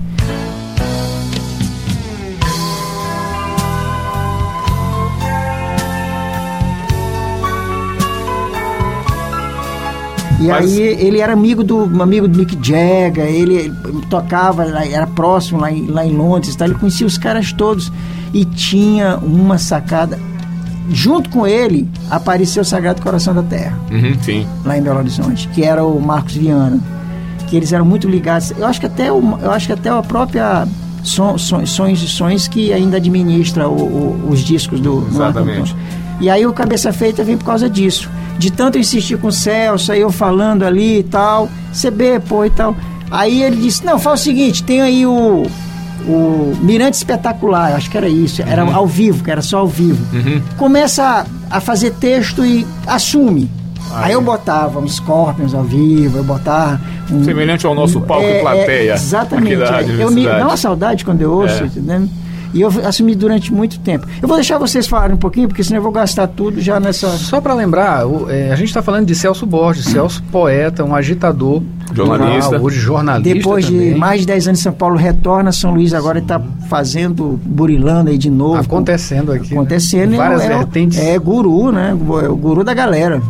E 10.40 10.44
Mas- 10.48 10.72
aí 10.72 10.80
ele 10.80 11.20
era 11.20 11.32
amigo 11.34 11.62
do 11.62 11.84
amigo 12.02 12.26
do 12.26 12.38
Mick 12.38 12.56
Jagger, 12.62 13.26
ele, 13.26 13.70
tocava, 14.08 14.64
era 14.64 15.06
próximo 15.06 15.60
lá 15.60 15.70
em, 15.70 15.86
lá 15.86 16.04
em 16.06 16.16
Londres, 16.16 16.56
tá? 16.56 16.64
ele 16.64 16.74
conhecia 16.74 17.06
os 17.06 17.18
caras 17.18 17.52
todos 17.52 17.92
e 18.32 18.44
tinha 18.46 19.18
uma 19.18 19.58
sacada. 19.58 20.18
Junto 20.92 21.28
com 21.30 21.46
ele 21.46 21.86
apareceu 22.10 22.62
o 22.62 22.64
Sagrado 22.64 23.00
Coração 23.02 23.32
da 23.34 23.42
Terra, 23.42 23.78
Uhum, 23.90 24.14
sim. 24.22 24.46
lá 24.64 24.76
em 24.76 24.82
Belo 24.82 24.98
Horizonte, 24.98 25.46
que 25.48 25.62
era 25.62 25.84
o 25.84 26.00
Marcos 26.00 26.34
Viana, 26.34 26.80
que 27.46 27.54
eles 27.54 27.72
eram 27.72 27.84
muito 27.84 28.08
ligados. 28.08 28.50
Eu 28.56 28.66
acho 28.66 28.80
que 28.80 28.86
até 28.86 29.12
o, 29.12 29.38
eu 29.42 29.50
acho 29.52 29.66
que 29.66 29.72
até 29.72 29.88
a 29.90 30.02
própria 30.02 30.66
Son- 31.04 31.36
Son- 31.38 31.64
Sonhos 31.66 32.02
e 32.02 32.08
Sonhos 32.08 32.48
que 32.48 32.72
ainda 32.72 32.96
administra 32.96 33.68
o- 33.68 33.72
o- 33.74 34.28
os 34.30 34.40
discos 34.40 34.80
do 34.80 35.02
do 35.02 35.08
Exatamente. 35.16 35.72
Antônio. 35.72 35.76
E 36.20 36.28
aí 36.28 36.44
o 36.46 36.52
Cabeça 36.52 36.92
Feita 36.92 37.22
vem 37.22 37.36
por 37.36 37.44
causa 37.44 37.68
disso. 37.70 38.10
De 38.40 38.50
tanto 38.50 38.78
insistir 38.78 39.18
com 39.18 39.28
o 39.28 39.32
Celso, 39.32 39.92
aí 39.92 40.00
eu 40.00 40.10
falando 40.10 40.62
ali 40.64 41.00
e 41.00 41.02
tal, 41.02 41.46
CB, 41.78 42.20
pô, 42.26 42.42
e 42.42 42.50
tal. 42.50 42.74
Aí 43.10 43.42
ele 43.42 43.56
disse, 43.56 43.84
não, 43.84 43.98
faz 43.98 44.20
o 44.20 44.24
seguinte, 44.24 44.62
tem 44.62 44.80
aí 44.80 45.04
o, 45.04 45.46
o 46.06 46.56
Mirante 46.62 46.94
Espetacular, 46.96 47.74
acho 47.74 47.90
que 47.90 47.98
era 47.98 48.08
isso, 48.08 48.40
era 48.40 48.62
ao 48.62 48.86
vivo, 48.86 49.22
que 49.22 49.30
era 49.30 49.42
só 49.42 49.58
ao 49.58 49.66
vivo. 49.68 50.02
Uhum. 50.16 50.40
Começa 50.56 51.26
a, 51.50 51.56
a 51.58 51.60
fazer 51.60 51.90
texto 51.92 52.42
e 52.42 52.66
assume. 52.86 53.50
Ah, 53.92 54.04
aí 54.04 54.12
é. 54.12 54.14
eu 54.14 54.22
botava 54.22 54.78
um 54.78 54.88
Scorpions 54.88 55.52
ao 55.52 55.64
vivo, 55.64 56.18
eu 56.18 56.24
botava 56.24 56.80
um, 57.10 57.22
Semelhante 57.22 57.66
ao 57.66 57.74
nosso 57.74 58.00
palco 58.00 58.24
é, 58.24 58.38
e 58.38 58.40
plateia. 58.40 58.90
é, 58.92 58.94
exatamente. 58.94 59.60
Eu 59.98 60.10
me, 60.10 60.24
dá 60.24 60.46
uma 60.46 60.56
saudade 60.56 61.04
quando 61.04 61.20
eu 61.20 61.32
ouço, 61.32 61.62
É. 61.62 61.66
entendeu? 61.66 62.08
E 62.52 62.60
eu 62.62 62.68
assumi 62.84 63.14
durante 63.14 63.52
muito 63.52 63.78
tempo. 63.80 64.06
Eu 64.20 64.26
vou 64.26 64.36
deixar 64.36 64.58
vocês 64.58 64.86
falarem 64.86 65.14
um 65.14 65.18
pouquinho, 65.18 65.46
porque 65.46 65.62
senão 65.62 65.78
eu 65.78 65.82
vou 65.82 65.92
gastar 65.92 66.26
tudo 66.26 66.60
já 66.60 66.80
nessa. 66.80 67.08
Só 67.10 67.40
para 67.40 67.54
lembrar, 67.54 68.06
o- 68.06 68.28
é, 68.28 68.50
a 68.50 68.56
gente 68.56 68.68
está 68.68 68.82
falando 68.82 69.06
de 69.06 69.14
Celso 69.14 69.46
Borges, 69.46 69.84
Celso 69.84 70.22
poeta, 70.32 70.84
um 70.84 70.94
agitador, 70.94 71.62
Jornalista. 71.94 72.46
rural, 72.48 72.62
hoje 72.64 72.78
jornalista 72.80 73.34
Depois 73.34 73.66
também. 73.66 73.92
de 73.94 73.98
mais 73.98 74.20
de 74.22 74.26
10 74.26 74.48
anos 74.48 74.60
em 74.60 74.62
São 74.64 74.72
Paulo, 74.72 74.96
retorna 74.96 75.50
a 75.50 75.52
São 75.52 75.72
Luís, 75.72 75.94
agora 75.94 76.18
está 76.18 76.40
fazendo, 76.68 77.38
burilando 77.44 78.10
aí 78.10 78.18
de 78.18 78.30
novo. 78.30 78.56
acontecendo 78.60 79.32
aqui, 79.32 79.50
né? 79.54 79.56
Acontecendo. 79.60 80.16
várias 80.16 80.42
é, 80.42 80.46
é, 80.46 80.48
vertentes. 80.48 80.98
É 80.98 81.18
guru, 81.18 81.70
né? 81.70 81.90
É 81.90 82.28
o 82.28 82.36
guru 82.36 82.64
da 82.64 82.74
galera. 82.74 83.22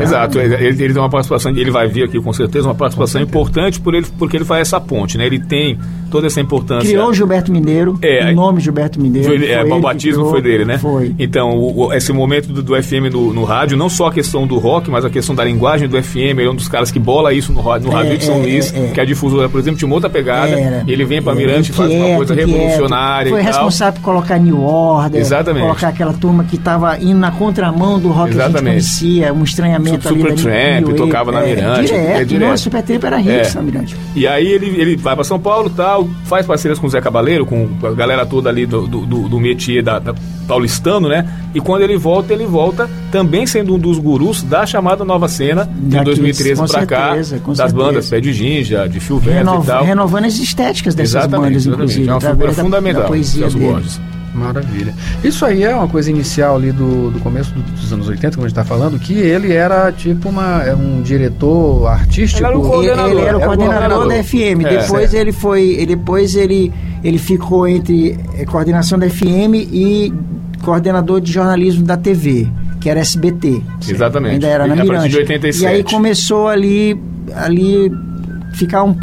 Exato, 0.00 0.38
ele, 0.38 0.54
ele 0.54 0.84
ele 0.84 0.92
tem 0.94 1.02
uma 1.02 1.10
participação, 1.10 1.52
ele 1.52 1.70
vai 1.70 1.86
vir 1.86 2.04
aqui 2.04 2.18
com 2.20 2.32
certeza, 2.32 2.66
uma 2.66 2.74
participação 2.74 3.20
importante 3.20 3.78
por 3.78 3.94
ele, 3.94 4.06
porque 4.18 4.38
ele 4.38 4.44
faz 4.44 4.62
essa 4.62 4.80
ponte, 4.80 5.18
né? 5.18 5.26
Ele 5.26 5.38
tem 5.38 5.78
toda 6.12 6.26
essa 6.28 6.40
importância. 6.40 6.88
Criou 6.88 7.12
Gilberto 7.12 7.50
Mineiro, 7.50 7.98
É, 8.02 8.30
o 8.30 8.34
nome 8.34 8.60
Gilberto 8.60 9.00
Mineiro. 9.00 9.26
Foi, 9.28 9.50
é, 9.50 9.64
o 9.64 9.80
batismo 9.80 10.16
criou, 10.18 10.30
foi 10.30 10.42
dele, 10.42 10.64
né? 10.64 10.78
Foi. 10.78 11.14
Então, 11.18 11.58
o- 11.58 11.92
esse 11.92 12.12
momento 12.12 12.48
do, 12.52 12.62
do 12.62 12.80
FM 12.80 13.10
no, 13.12 13.32
no 13.32 13.44
rádio, 13.44 13.76
não 13.76 13.88
só 13.88 14.06
a 14.08 14.12
questão 14.12 14.46
do 14.46 14.58
rock, 14.58 14.90
mas 14.90 15.04
a 15.04 15.10
questão 15.10 15.34
da 15.34 15.42
linguagem 15.44 15.88
do 15.88 16.00
FM, 16.00 16.38
ele 16.38 16.44
é 16.44 16.50
um 16.50 16.54
dos 16.54 16.68
caras 16.68 16.90
que 16.90 16.98
bola 16.98 17.32
isso 17.32 17.50
no, 17.52 17.62
no 17.62 17.90
rádio 17.90 18.18
de 18.18 18.24
São 18.24 18.36
é, 18.36 18.38
Luís, 18.38 18.72
é, 18.74 18.84
é. 18.84 18.88
que 18.92 19.00
a 19.00 19.04
difusora, 19.04 19.48
por 19.48 19.58
exemplo, 19.58 19.78
tinha 19.78 19.86
uma 19.86 19.94
outra 19.94 20.10
pegada, 20.10 20.50
Era. 20.58 20.84
ele 20.86 21.04
vem 21.04 21.22
para 21.22 21.34
Mirante 21.34 21.70
e 21.70 21.74
faz 21.74 21.90
uma 21.90 22.16
coisa 22.16 22.34
revolucionária 22.34 23.30
Foi 23.30 23.40
e 23.40 23.44
responsável 23.44 23.94
por 23.94 24.02
colocar 24.04 24.38
New 24.38 24.62
Order, 24.62 25.20
Exatamente. 25.20 25.62
colocar 25.62 25.88
aquela 25.88 26.12
turma 26.12 26.44
que 26.44 26.56
estava 26.56 26.98
indo 26.98 27.18
na 27.18 27.30
contramão 27.30 27.98
do 27.98 28.08
rock 28.08 28.32
que 28.32 28.40
a 28.40 28.42
gente 28.44 28.50
Exatamente. 28.50 28.70
conhecia, 28.74 29.32
um 29.32 29.42
estranhamento 29.44 30.08
ali 30.08 30.18
Super 30.18 30.34
da 30.34 30.42
Tramp, 30.42 30.86
New 30.88 30.96
tocava 30.96 31.32
na 31.32 31.40
Mirante, 31.42 31.86
Direto, 31.86 31.94
é, 32.20 32.24
direto. 32.24 32.48
Nossa, 32.50 32.62
Super 32.64 32.82
Tramp 32.82 33.04
era 33.04 33.20
É. 33.22 33.40
hits 33.40 33.54
na 33.54 33.62
Mirante. 33.62 33.96
E 34.14 34.26
aí 34.26 34.46
ele, 34.46 34.66
ele 34.80 34.96
vai 34.96 35.14
para 35.14 35.24
São 35.24 35.38
Paulo 35.38 35.70
tal, 35.70 36.01
faz 36.24 36.46
parcerias 36.46 36.78
com 36.78 36.86
o 36.86 36.90
Zé 36.90 37.00
Cabaleiro, 37.00 37.44
com 37.46 37.68
a 37.82 37.90
galera 37.92 38.24
toda 38.26 38.48
ali 38.48 38.66
do, 38.66 38.86
do, 38.86 39.00
do, 39.06 39.28
do 39.28 39.40
métier 39.40 39.82
da, 39.82 39.98
da 39.98 40.14
paulistano, 40.46 41.08
né? 41.08 41.26
E 41.54 41.60
quando 41.60 41.82
ele 41.82 41.96
volta, 41.96 42.32
ele 42.32 42.46
volta 42.46 42.88
também 43.10 43.46
sendo 43.46 43.74
um 43.74 43.78
dos 43.78 43.98
gurus 43.98 44.42
da 44.42 44.64
chamada 44.66 45.04
nova 45.04 45.28
cena 45.28 45.64
de 45.64 45.96
Daqueles, 45.96 46.18
2013 46.18 46.60
com 46.60 46.66
para 46.66 46.86
cá, 46.86 47.14
das 47.16 47.28
certeza. 47.28 47.68
bandas 47.68 48.08
Pé 48.10 48.20
de 48.20 48.32
Ginja, 48.32 48.88
de 48.88 49.00
Fio 49.00 49.20
e 49.24 49.64
tal. 49.66 49.84
renovando 49.84 50.24
as 50.26 50.34
estéticas 50.38 50.94
dessas 50.94 51.14
Exatamente, 51.22 51.50
bandas, 51.50 51.66
exatamente. 51.66 51.92
inclusive. 52.00 52.08
É 52.08 52.12
uma 52.12 52.20
figura 52.20 52.52
da- 52.54 52.62
fundamental, 52.62 53.02
Da 53.02 53.08
poesia 53.08 53.40
Celso 53.42 53.58
dele. 53.58 53.72
Borges. 53.72 54.00
Maravilha. 54.34 54.94
Isso 55.22 55.44
aí 55.44 55.62
é 55.62 55.74
uma 55.74 55.86
coisa 55.88 56.10
inicial 56.10 56.56
ali 56.56 56.72
do, 56.72 57.10
do 57.10 57.20
começo 57.20 57.52
do- 57.54 57.60
dos 57.62 57.92
anos 57.92 58.08
80, 58.08 58.36
como 58.36 58.46
a 58.46 58.48
gente 58.48 58.58
está 58.58 58.64
falando, 58.64 58.98
que 58.98 59.12
ele 59.14 59.52
era 59.52 59.92
tipo 59.92 60.28
uma, 60.30 60.62
é 60.62 60.74
um 60.74 61.02
diretor 61.02 61.86
artístico. 61.86 62.40
Ele 62.40 62.46
era 62.46 62.58
o 62.58 62.62
Ele, 62.62 62.68
coordenador. 62.70 63.10
ele 63.10 63.20
era 63.20 63.24
o 63.24 63.28
Era 63.28 63.36
o 63.36 63.40
coordenador 63.44 63.88
coordenador. 63.98 64.08
da 64.16 64.24
FM. 64.24 64.64
É. 64.64 64.78
depois 64.82 65.14
ele 65.14 65.32
foi. 65.32 65.62
ele- 65.72 65.86
Depois 65.96 66.34
ele, 66.34 66.72
ele 67.04 67.18
ficou 67.18 67.68
entre 67.68 68.18
eh, 68.38 68.44
coordenação 68.46 68.98
da 68.98 69.08
FM 69.08 69.54
e 69.70 70.12
coordenador 70.64 71.20
de 71.20 71.30
jornalismo 71.32 71.84
da 71.84 71.96
TV, 71.96 72.48
que 72.80 72.88
era 72.88 73.00
SBT. 73.00 73.60
Exatamente. 73.86 74.32
Ainda 74.34 74.46
era 74.46 74.66
E 74.66 74.68
na 74.70 74.76
Mirante. 74.76 75.08
de 75.10 75.16
87. 75.18 75.62
E 75.62 75.66
aí 75.66 75.84
começou 75.84 76.48
ali, 76.48 76.98
ali 77.34 77.92
ficar 78.54 78.82
um 78.84 78.94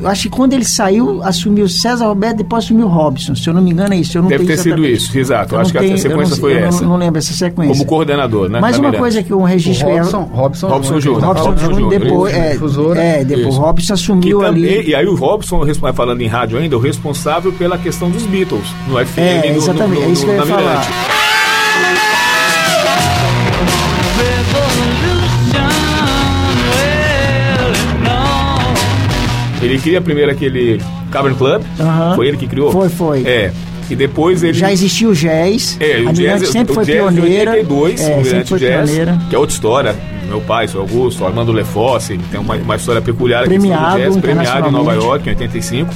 eu 0.00 0.08
acho 0.08 0.22
que 0.22 0.30
quando 0.30 0.52
ele 0.52 0.64
saiu, 0.64 1.22
assumiu 1.22 1.68
César 1.68 2.06
Roberto, 2.06 2.38
depois 2.38 2.64
assumiu 2.64 2.88
Robson. 2.88 3.34
Se 3.34 3.48
eu 3.48 3.54
não 3.54 3.60
me 3.60 3.70
engano, 3.70 3.94
é 3.94 3.98
isso. 3.98 4.16
Eu 4.16 4.22
não 4.22 4.28
Deve 4.28 4.46
ter 4.46 4.56
sido 4.56 4.84
isso, 4.84 5.16
exato. 5.16 5.54
Eu 5.54 5.60
acho 5.60 5.72
tenho, 5.72 5.88
que 5.88 5.94
a 5.94 5.98
sequência 5.98 6.34
não, 6.34 6.40
foi 6.40 6.54
eu 6.54 6.58
essa. 6.58 6.82
Não, 6.82 6.90
não 6.90 6.96
lembro 6.96 7.18
essa 7.18 7.32
sequência. 7.32 7.74
Como 7.74 7.84
coordenador, 7.84 8.48
né? 8.48 8.60
Mas 8.60 8.78
uma 8.78 8.92
coisa 8.92 9.22
que 9.22 9.32
um 9.34 9.42
registro. 9.42 9.88
O 9.88 9.96
Robson, 9.96 10.22
Robson, 10.32 10.68
Robson 10.68 11.00
Júnior. 11.00 11.24
Robson 11.24 11.56
Júnior, 11.56 11.90
depois. 11.90 12.34
É, 12.34 12.56
é, 12.96 13.24
depois 13.24 13.56
o 13.56 13.60
Robson 13.60 13.94
assumiu 13.94 14.42
ali. 14.42 14.88
E 14.88 14.94
aí 14.94 15.06
o 15.06 15.14
Robson, 15.14 15.62
falando 15.94 16.22
em 16.22 16.26
rádio 16.26 16.58
ainda, 16.58 16.76
o 16.76 16.80
responsável 16.80 17.52
pela 17.52 17.76
questão 17.76 18.10
dos 18.10 18.24
Beatles 18.24 18.66
no 18.88 18.94
FM, 19.04 19.18
é, 19.18 19.56
exatamente, 19.56 19.88
no, 19.88 20.00
no, 20.00 20.00
no, 20.00 20.08
é 20.08 20.12
isso 20.12 20.24
que 20.24 20.30
eu 20.30 20.36
ia 20.36 20.46
falar. 20.46 21.29
Ele 29.62 29.78
cria 29.78 30.00
primeiro 30.00 30.30
aquele 30.30 30.80
Cavern 31.10 31.36
Club, 31.36 31.62
foi 32.14 32.28
ele 32.28 32.36
que 32.36 32.46
criou? 32.46 32.72
Foi, 32.72 32.88
foi. 32.88 33.22
É. 33.24 33.52
E 33.90 33.96
depois 33.96 34.42
ele. 34.42 34.54
Já 34.54 34.72
existia 34.72 35.08
o 35.08 35.14
jazz. 35.14 35.76
É, 35.80 36.00
o 36.00 36.08
a 36.08 36.12
jazz 36.12 36.48
sempre 36.48 36.72
o 36.72 36.74
foi 36.76 36.84
jazz 36.84 36.96
pioneira. 36.96 37.50
82, 37.52 38.00
é, 38.00 38.22
Mirante 38.22 38.48
foi 38.48 38.58
Jazz, 38.58 38.88
pioneira. 38.88 39.18
que 39.28 39.34
é 39.34 39.38
outra 39.38 39.54
história. 39.54 39.96
Meu 40.28 40.40
pai, 40.40 40.68
seu 40.68 40.80
Augusto, 40.80 41.26
Armando 41.26 41.50
Lefosse, 41.50 42.16
tem 42.30 42.38
uma, 42.38 42.54
uma 42.54 42.76
história 42.76 43.02
peculiar 43.02 43.42
premiado, 43.44 43.96
aqui 43.96 44.04
jazz, 44.04 44.16
premiado 44.18 44.68
em 44.68 44.70
Nova 44.70 44.94
York 44.94 45.26
em 45.26 45.32
85. 45.32 45.92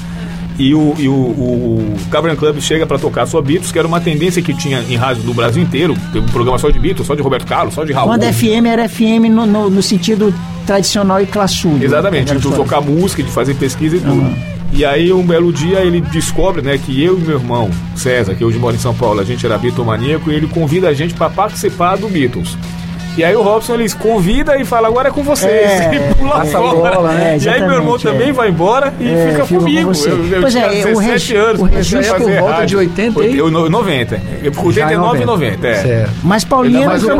E 0.58 0.74
o, 0.74 0.94
e 0.98 1.08
o, 1.08 1.12
o, 1.12 1.96
Club 2.36 2.60
chega 2.60 2.86
para 2.86 2.98
tocar 2.98 3.26
só 3.26 3.40
Beatles, 3.40 3.72
que 3.72 3.78
era 3.78 3.86
uma 3.88 4.00
tendência 4.00 4.40
que 4.40 4.54
tinha 4.54 4.80
em 4.88 4.96
rádio 4.96 5.22
do 5.22 5.34
Brasil 5.34 5.62
inteiro. 5.62 5.96
Teve 6.12 6.26
um 6.26 6.28
programa 6.28 6.58
só 6.58 6.70
de 6.70 6.78
Beatles, 6.78 7.06
só 7.06 7.14
de 7.14 7.22
Roberto 7.22 7.46
Carlos, 7.46 7.74
só 7.74 7.84
de 7.84 7.92
Raul. 7.92 8.08
Quando 8.08 8.24
FM 8.24 8.66
era 8.66 8.88
FM 8.88 9.30
no, 9.30 9.46
no, 9.46 9.70
no 9.70 9.82
sentido 9.82 10.32
tradicional 10.66 11.20
e 11.20 11.26
classudo. 11.26 11.84
Exatamente, 11.84 12.34
de 12.36 12.50
tocar 12.50 12.80
música, 12.80 13.22
de 13.22 13.30
fazer 13.30 13.54
pesquisa 13.54 13.96
e 13.96 14.00
tudo. 14.00 14.12
Uhum. 14.12 14.54
E 14.72 14.84
aí, 14.84 15.12
um 15.12 15.24
belo 15.24 15.52
dia, 15.52 15.80
ele 15.80 16.00
descobre 16.00 16.60
né, 16.60 16.76
que 16.76 17.00
eu 17.00 17.16
e 17.16 17.20
meu 17.20 17.38
irmão, 17.38 17.70
César, 17.94 18.34
que 18.34 18.44
hoje 18.44 18.58
mora 18.58 18.74
em 18.74 18.78
São 18.78 18.92
Paulo, 18.92 19.20
a 19.20 19.24
gente 19.24 19.46
era 19.46 19.56
Beatlemaníaco, 19.56 20.30
e 20.30 20.34
ele 20.34 20.48
convida 20.48 20.88
a 20.88 20.92
gente 20.92 21.14
para 21.14 21.30
participar 21.30 21.96
do 21.96 22.08
Beatles. 22.08 22.58
E 23.16 23.22
aí 23.24 23.34
o 23.36 23.42
Robson 23.42 23.74
eles 23.74 23.94
convida 23.94 24.56
e 24.58 24.64
fala, 24.64 24.88
agora 24.88 25.08
é 25.08 25.12
com 25.12 25.22
vocês. 25.22 25.52
É, 25.52 25.94
e 26.10 26.14
pula 26.14 26.44
fora. 26.44 26.74
bola, 26.96 27.12
né? 27.12 27.38
E 27.40 27.48
aí 27.48 27.60
meu 27.60 27.74
irmão 27.74 27.98
também 27.98 28.32
vai 28.32 28.48
embora 28.48 28.92
e 28.98 29.08
É, 29.08 29.28
fica 29.30 29.46
com 29.46 29.58
comigo. 29.58 29.94
você. 29.94 30.10
Eu, 30.10 30.26
eu 30.26 30.40
Pois 30.40 30.52
tinha 30.52 30.64
é, 30.64 30.68
o 30.68 30.72
17 30.72 31.10
regi- 31.10 31.36
anos, 31.36 31.60
o 31.60 31.64
fazer 32.10 32.24
por 32.24 32.40
volta 32.40 32.52
rádio. 32.56 32.66
de 32.66 32.76
80 32.76 33.24
e- 33.24 33.38
Eu, 33.38 33.50
no- 33.50 33.68
90. 33.70 34.20
Eu, 34.42 34.52
Já 34.52 34.60
89 34.62 35.22
e 35.22 35.26
90, 35.26 35.66
é. 35.68 35.74
Certo. 35.74 36.10
Mas 36.22 36.44
Paulinho, 36.44 36.86
Mas 36.86 37.02
o 37.04 37.10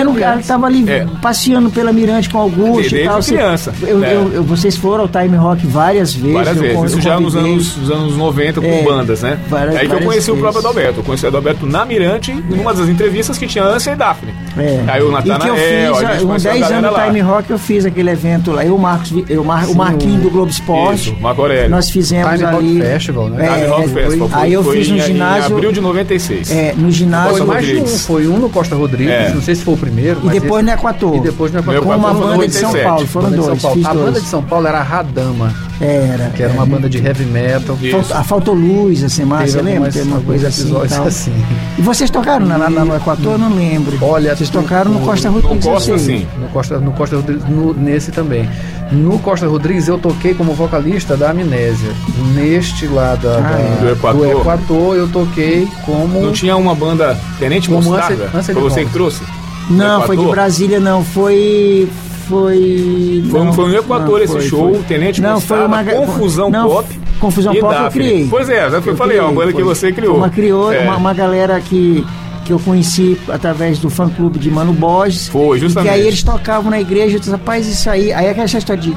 era 0.00 0.10
um 0.10 0.14
cara 0.14 0.34
que 0.36 0.42
estava 0.42 0.66
ali 0.66 0.88
É. 0.90 1.06
passeando 1.22 1.70
pela 1.70 1.92
Mirante 1.92 2.28
com 2.28 2.38
Augusto 2.38 2.76
Desde 2.80 2.96
e 3.00 3.04
tal. 3.04 3.20
criança, 3.20 3.72
eu, 3.82 3.98
né? 3.98 4.14
eu- 4.14 4.32
eu- 4.34 4.42
vocês 4.44 4.76
foram 4.76 5.02
ao 5.04 5.08
Time 5.08 5.36
Rock 5.36 5.66
várias 5.66 6.14
vezes. 6.14 6.32
Várias 6.34 6.56
eu 6.56 6.62
vezes. 6.62 6.84
Isso 6.92 7.00
já 7.00 7.18
nos 7.18 7.34
anos, 7.34 7.76
nos 7.76 7.90
anos 7.90 8.16
90 8.16 8.60
com 8.60 8.66
É, 8.66 8.82
bandas, 8.82 9.22
né? 9.22 9.38
várias- 9.48 9.76
aí 9.76 9.88
que 9.88 9.94
eu 9.94 10.00
conheci 10.02 10.30
o 10.30 10.36
próprio. 10.36 10.60
Adalberto. 10.60 11.00
Eu 11.00 11.04
conheci 11.04 11.24
o 11.24 11.28
Adalberto 11.28 11.66
na 11.66 11.84
Mirante, 11.84 12.32
numa 12.32 12.72
das 12.74 12.88
entrevistas 12.88 13.38
que 13.38 13.46
tinha 13.46 13.64
Ânsia 13.64 13.92
e 13.92 13.96
Daphne. 13.96 14.34
É. 14.58 14.84
Aí 14.88 15.05
o 15.08 15.18
e 15.18 15.22
que 15.22 15.28
eu 15.28 15.32
Natanael, 15.32 15.56
fiz, 15.56 16.04
a 16.08 16.12
gente 16.12 16.24
um 16.24 16.26
conheceu 16.26 16.50
a 16.50 16.54
10 16.54 16.60
galera 16.68 16.88
anos 16.88 16.98
no. 16.98 17.04
Time 17.06 17.20
Rock, 17.20 17.50
eu 17.50 17.58
fiz 17.58 17.86
aquele 17.86 18.10
evento 18.10 18.50
lá. 18.52 18.64
Eu, 18.64 18.74
o 18.74 18.78
Marcos, 18.78 19.12
eu, 19.28 19.44
Mar, 19.44 19.68
o 19.68 19.74
Marquinho 19.74 20.20
do 20.20 20.30
Globo 20.30 20.50
Esporte. 20.50 21.10
Isso, 21.10 21.16
Marco 21.20 21.42
Aurélio. 21.42 21.70
Nós 21.70 21.90
fizemos 21.90 22.30
Time 22.32 22.44
Rock 22.44 22.56
ali. 22.56 22.80
Festival, 22.80 23.28
né? 23.28 23.46
É, 23.46 23.54
Time 23.54 23.66
Rock 23.66 23.88
Festival. 23.88 24.28
aí 24.32 24.52
eu 24.52 24.64
foi 24.64 24.76
fiz 24.78 24.88
no 24.88 24.96
em, 24.96 25.00
ginásio. 25.00 25.42
Em 25.52 25.56
abril 25.56 25.72
de 25.72 25.80
96. 25.80 26.50
É, 26.50 26.74
no 26.76 26.90
ginásio. 26.90 27.36
Foi 27.38 27.46
mais 27.46 27.66
de 27.66 27.76
um, 27.78 27.86
foi 27.86 28.26
um 28.28 28.38
no 28.38 28.48
Costa 28.48 28.74
Rodrigues, 28.76 29.12
É. 29.12 29.32
não 29.34 29.42
sei 29.42 29.54
se 29.54 29.62
foi 29.64 29.74
o 29.74 29.76
primeiro. 29.76 30.20
E 30.24 30.28
depois 30.30 30.64
esse- 30.64 30.72
no 30.74 30.78
Equator. 30.78 31.16
E 31.16 31.20
depois 31.20 31.52
no 31.52 31.58
Equator. 31.60 31.82
Com 31.82 31.88
uma 31.94 32.14
foi 32.14 32.26
banda 32.26 32.46
de 32.48 32.54
São 32.54 32.72
97. 32.72 32.84
Paulo. 32.84 33.06
Foram 33.06 33.30
dois. 33.30 33.62
Fiz 33.74 33.86
A 33.86 33.94
banda 33.94 34.20
de 34.20 34.26
São 34.26 34.42
Paulo 34.42 34.66
era 34.66 34.78
a 34.78 34.82
Radama, 34.82 35.54
Era. 35.80 36.30
que 36.34 36.42
era 36.42 36.52
uma 36.52 36.64
banda 36.64 36.88
de 36.88 36.98
heavy 36.98 37.24
metal. 37.24 37.76
Faltou, 37.76 38.16
ah, 38.16 38.24
faltou 38.24 38.54
luz, 38.54 39.04
assim, 39.04 39.24
mas 39.24 39.50
você 39.52 39.60
lembra? 39.62 39.90
Teve 39.92 40.08
uma 40.08 40.20
coisa 40.20 40.48
assim, 40.48 40.72
e 40.72 41.06
assim. 41.06 41.32
E 41.78 41.82
vocês 41.82 42.08
tocaram 42.10 42.46
na, 42.46 42.56
na, 42.56 42.70
no 42.84 42.96
Equator? 42.96 43.32
Eu 43.32 43.38
não 43.38 43.54
lembro. 43.54 43.98
Olha, 44.00 44.34
vocês 44.34 44.48
tocaram 44.48 44.90
no 44.90 45.00
no- 45.00 45.04
Costa 45.06 45.28
No 45.28 45.34
Rodrigues. 45.40 45.66
eu 45.66 45.72
Costa, 45.72 45.98
sim. 45.98 46.26
No 46.40 46.48
Costa, 46.48 46.78
no 46.78 46.92
Costa 46.92 47.16
Rodrigues, 47.16 47.44
no- 47.48 47.74
nesse 47.74 48.10
também. 48.10 48.48
No 48.90 49.18
Costa 49.18 49.46
Rodrigues 49.46 49.88
eu 49.88 49.98
toquei 49.98 50.32
como 50.32 50.54
vocalista 50.54 51.16
da 51.16 51.30
Amnésia. 51.32 51.90
Neste 52.34 52.86
lá 52.86 53.14
da, 53.16 53.40
da- 53.40 53.50
é. 53.50 53.76
Do 53.80 53.90
Equator. 53.90 54.20
do 54.20 54.40
Equator 54.40 54.94
eu 54.96 55.08
toquei 55.08 55.68
como. 55.84 56.20
Não 56.22 56.32
tinha 56.32 56.56
uma 56.56 56.74
banda 56.74 57.18
Tenente 57.38 57.70
Mostarda? 57.70 58.28
Foi 58.28 58.54
você 58.54 58.84
que 58.84 58.92
trouxe? 58.92 59.22
Não, 59.68 60.00
No 60.00 60.06
foi 60.06 60.16
de? 60.16 60.30
Brasília, 60.30 60.78
não. 60.80 61.02
Foi. 61.04 61.88
Foi. 62.28 63.24
Foi, 63.30 63.44
não, 63.44 63.52
foi 63.52 63.68
no 63.68 63.76
Equator 63.76 64.20
esse 64.20 64.32
foi, 64.32 64.40
show, 64.42 64.74
foi. 64.74 64.82
Tenente 64.84 65.20
Não, 65.20 65.34
Mostarda, 65.34 65.84
foi 65.84 65.94
uma. 65.94 66.06
Confusão 66.06 66.50
não, 66.50 66.68
Pop. 66.68 67.00
Confusão 67.20 67.54
e 67.54 67.60
Pop 67.60 67.74
eu 67.74 67.80
Daphne. 67.82 68.04
criei. 68.04 68.26
Pois 68.28 68.48
é, 68.48 68.70
já 68.70 68.82
foi, 68.82 68.92
Eu 68.92 68.96
falei, 68.96 69.18
é 69.18 69.22
uma 69.22 69.32
banda 69.32 69.52
que 69.52 69.62
você 69.62 69.92
criou. 69.92 70.16
Uma 70.16 70.28
criou, 70.30 70.72
É. 70.72 70.80
uma, 70.80 70.96
uma 70.96 71.14
galera 71.14 71.60
que, 71.60 72.04
que 72.44 72.52
eu 72.52 72.58
conheci 72.58 73.18
através 73.28 73.78
do 73.78 73.88
fã 73.88 74.08
clube 74.08 74.38
de 74.38 74.50
Mano 74.50 74.72
Borges. 74.72 75.28
Foi, 75.28 75.56
E 75.56 75.60
justamente. 75.60 75.92
que 75.92 76.00
aí 76.00 76.06
eles 76.06 76.22
tocavam 76.22 76.70
na 76.70 76.80
igreja, 76.80 77.16
eu 77.16 77.20
disse, 77.20 77.30
rapaz, 77.30 77.66
isso 77.66 77.88
aí. 77.88 78.12
Aí 78.12 78.28
aquela 78.28 78.46
história 78.46 78.82
de. 78.82 78.94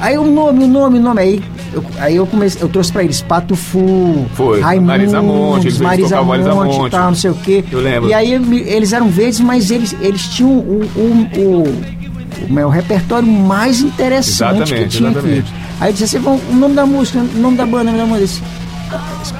Aí 0.00 0.16
o 0.16 0.24
nome, 0.24 0.64
o 0.64 0.68
nome, 0.68 0.98
o 0.98 1.02
nome. 1.02 1.20
Aí 1.20 1.42
eu, 1.74 1.84
aí 1.98 2.16
eu 2.16 2.26
comecei, 2.26 2.62
eu 2.62 2.68
trouxe 2.68 2.90
pra 2.90 3.04
eles 3.04 3.20
Pato 3.20 3.54
Fu, 3.54 4.24
Foi, 4.32 4.60
Raimundo, 4.60 4.86
Marisa 4.86 5.20
Monte, 5.22 5.66
eles 5.68 5.78
Marisa 5.78 6.22
Monte 6.22 6.40
e 6.40 6.78
Monte. 6.78 6.90
tal, 6.90 7.08
não 7.08 7.14
sei 7.14 7.30
o 7.30 7.34
quê. 7.34 7.62
Eu 7.70 7.80
lembro. 7.80 8.08
E 8.08 8.14
aí 8.14 8.32
eles 8.66 8.92
eram 8.94 9.08
verdes, 9.08 9.40
mas 9.40 9.70
eles, 9.70 9.94
eles 10.00 10.22
tinham 10.26 10.50
o, 10.52 10.80
o, 10.96 11.38
o, 11.38 11.99
o 12.48 12.52
meu 12.52 12.68
repertório 12.68 13.26
mais 13.28 13.80
interessante 13.80 14.58
que 14.58 14.62
Exatamente, 14.74 14.96
tinha 14.98 15.10
exatamente. 15.10 15.40
aqui. 15.40 15.52
Aí 15.80 15.88
eu 15.88 15.92
disse 15.92 16.04
assim, 16.16 16.20
"Bom, 16.24 16.40
o 16.50 16.54
nome 16.54 16.74
da 16.74 16.86
música, 16.86 17.18
o 17.18 17.38
nome 17.38 17.56
da 17.56 17.66
banda, 17.66 17.90
o 17.90 17.96
nome 17.96 18.10
da. 18.12 18.16
Eu 18.18 18.26
disse, 18.26 18.42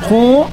Com 0.09 0.46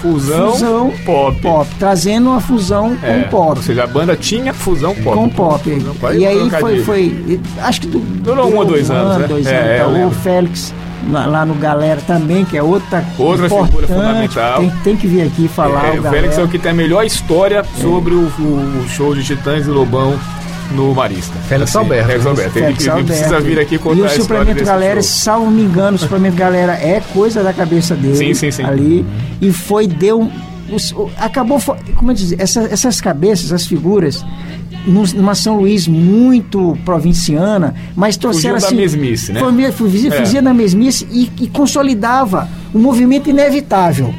Fusão, 0.00 0.52
fusão 0.52 0.92
pop. 1.04 1.38
pop, 1.42 1.68
trazendo 1.78 2.30
uma 2.30 2.40
fusão 2.40 2.96
É, 3.02 3.20
com 3.20 3.28
pop. 3.28 3.58
Ou 3.58 3.62
seja, 3.62 3.84
a 3.84 3.86
banda 3.86 4.16
tinha 4.16 4.54
fusão 4.54 4.94
pop. 4.94 5.14
Com 5.14 5.28
pop. 5.28 5.62
Fusão 5.74 5.94
pop. 5.94 6.16
E 6.16 6.26
aí 6.26 6.48
foi, 6.58 6.82
foi. 6.82 7.40
Acho 7.60 7.82
que 7.82 7.86
du- 7.86 7.98
Durou 7.98 8.50
um 8.50 8.56
ou 8.56 8.64
dois 8.64 8.90
anos, 8.90 9.18
né? 9.18 9.26
dois 9.28 9.46
É, 9.46 9.80
anos. 9.82 9.98
é, 9.98 10.06
o. 10.06 10.10
Félix 10.10 10.72
lá, 11.10 11.44
no 11.44 11.54
Galera 11.54 12.00
também, 12.06 12.46
que 12.46 12.56
é 12.56 12.62
outra 12.62 13.04
Outra 13.18 13.46
figura 13.50 13.86
fundamental. 13.86 14.60
Tem, 14.60 14.72
tem 14.84 14.96
que 14.96 15.06
vir 15.06 15.22
aqui 15.26 15.46
falar. 15.48 15.94
É, 15.94 15.98
o 15.98 16.00
o 16.00 16.10
Félix 16.10 16.38
é 16.38 16.42
o 16.44 16.48
que 16.48 16.58
tem 16.58 16.70
a 16.70 16.74
melhor 16.74 17.04
história 17.04 17.62
sobre 17.78 18.14
o, 18.14 18.20
o- 18.38 18.82
o 18.82 18.88
show 18.88 19.14
de 19.14 19.22
Titãs 19.22 19.66
e 19.66 19.70
Lobão 19.70 20.18
no 20.70 20.94
Marista. 20.94 21.34
Félix 21.48 21.74
Alberto. 21.76 22.06
Félix 22.08 22.26
Alberto. 22.26 22.58
Ele, 22.58 22.64
Félix 22.66 22.80
ele 22.82 22.90
Alberto. 22.90 23.06
precisa 23.12 23.40
vir 23.40 23.58
aqui 23.60 23.78
contar 23.78 23.96
E 23.98 24.02
o 24.02 24.10
suplemento 24.10 24.64
galera, 24.64 25.02
show. 25.02 25.10
salvo 25.10 25.50
me 25.50 25.62
engano, 25.62 25.96
o 25.96 25.98
suplemento 26.00 26.36
galera 26.36 26.72
é 26.74 27.02
coisa 27.12 27.42
da 27.42 27.52
cabeça 27.52 27.94
dele. 27.94 28.16
Sim, 28.16 28.34
sim, 28.34 28.50
sim. 28.50 28.62
Ali. 28.64 29.04
E 29.40 29.52
foi, 29.52 29.86
deu. 29.86 30.30
o- 30.94 31.10
acabou. 31.18 31.60
Como 31.96 32.10
eu 32.12 32.14
dizer, 32.14 32.40
essa- 32.40 32.62
essas 32.70 33.00
cabeças, 33.00 33.52
as 33.52 33.66
figuras. 33.66 34.24
num- 34.86 35.04
Numa 35.14 35.34
São 35.34 35.56
Luís 35.58 35.86
muito 35.86 36.74
provinciana, 36.86 37.74
mas 37.94 38.16
trouxeram 38.16 38.54
Fugiu 38.58 38.60
da 38.60 38.66
assim. 38.68 38.76
mesmice, 38.96 39.30
né? 39.32 39.40
Foi, 39.40 39.52
me- 39.52 39.70
fugia, 39.72 40.08
É. 40.38 40.42
da 40.42 40.54
mesmice 40.54 41.06
e, 41.10 41.30
e 41.38 41.46
consolidava 41.48 42.48
um 42.74 42.78
movimento 42.78 43.28
inevitável. 43.28 44.14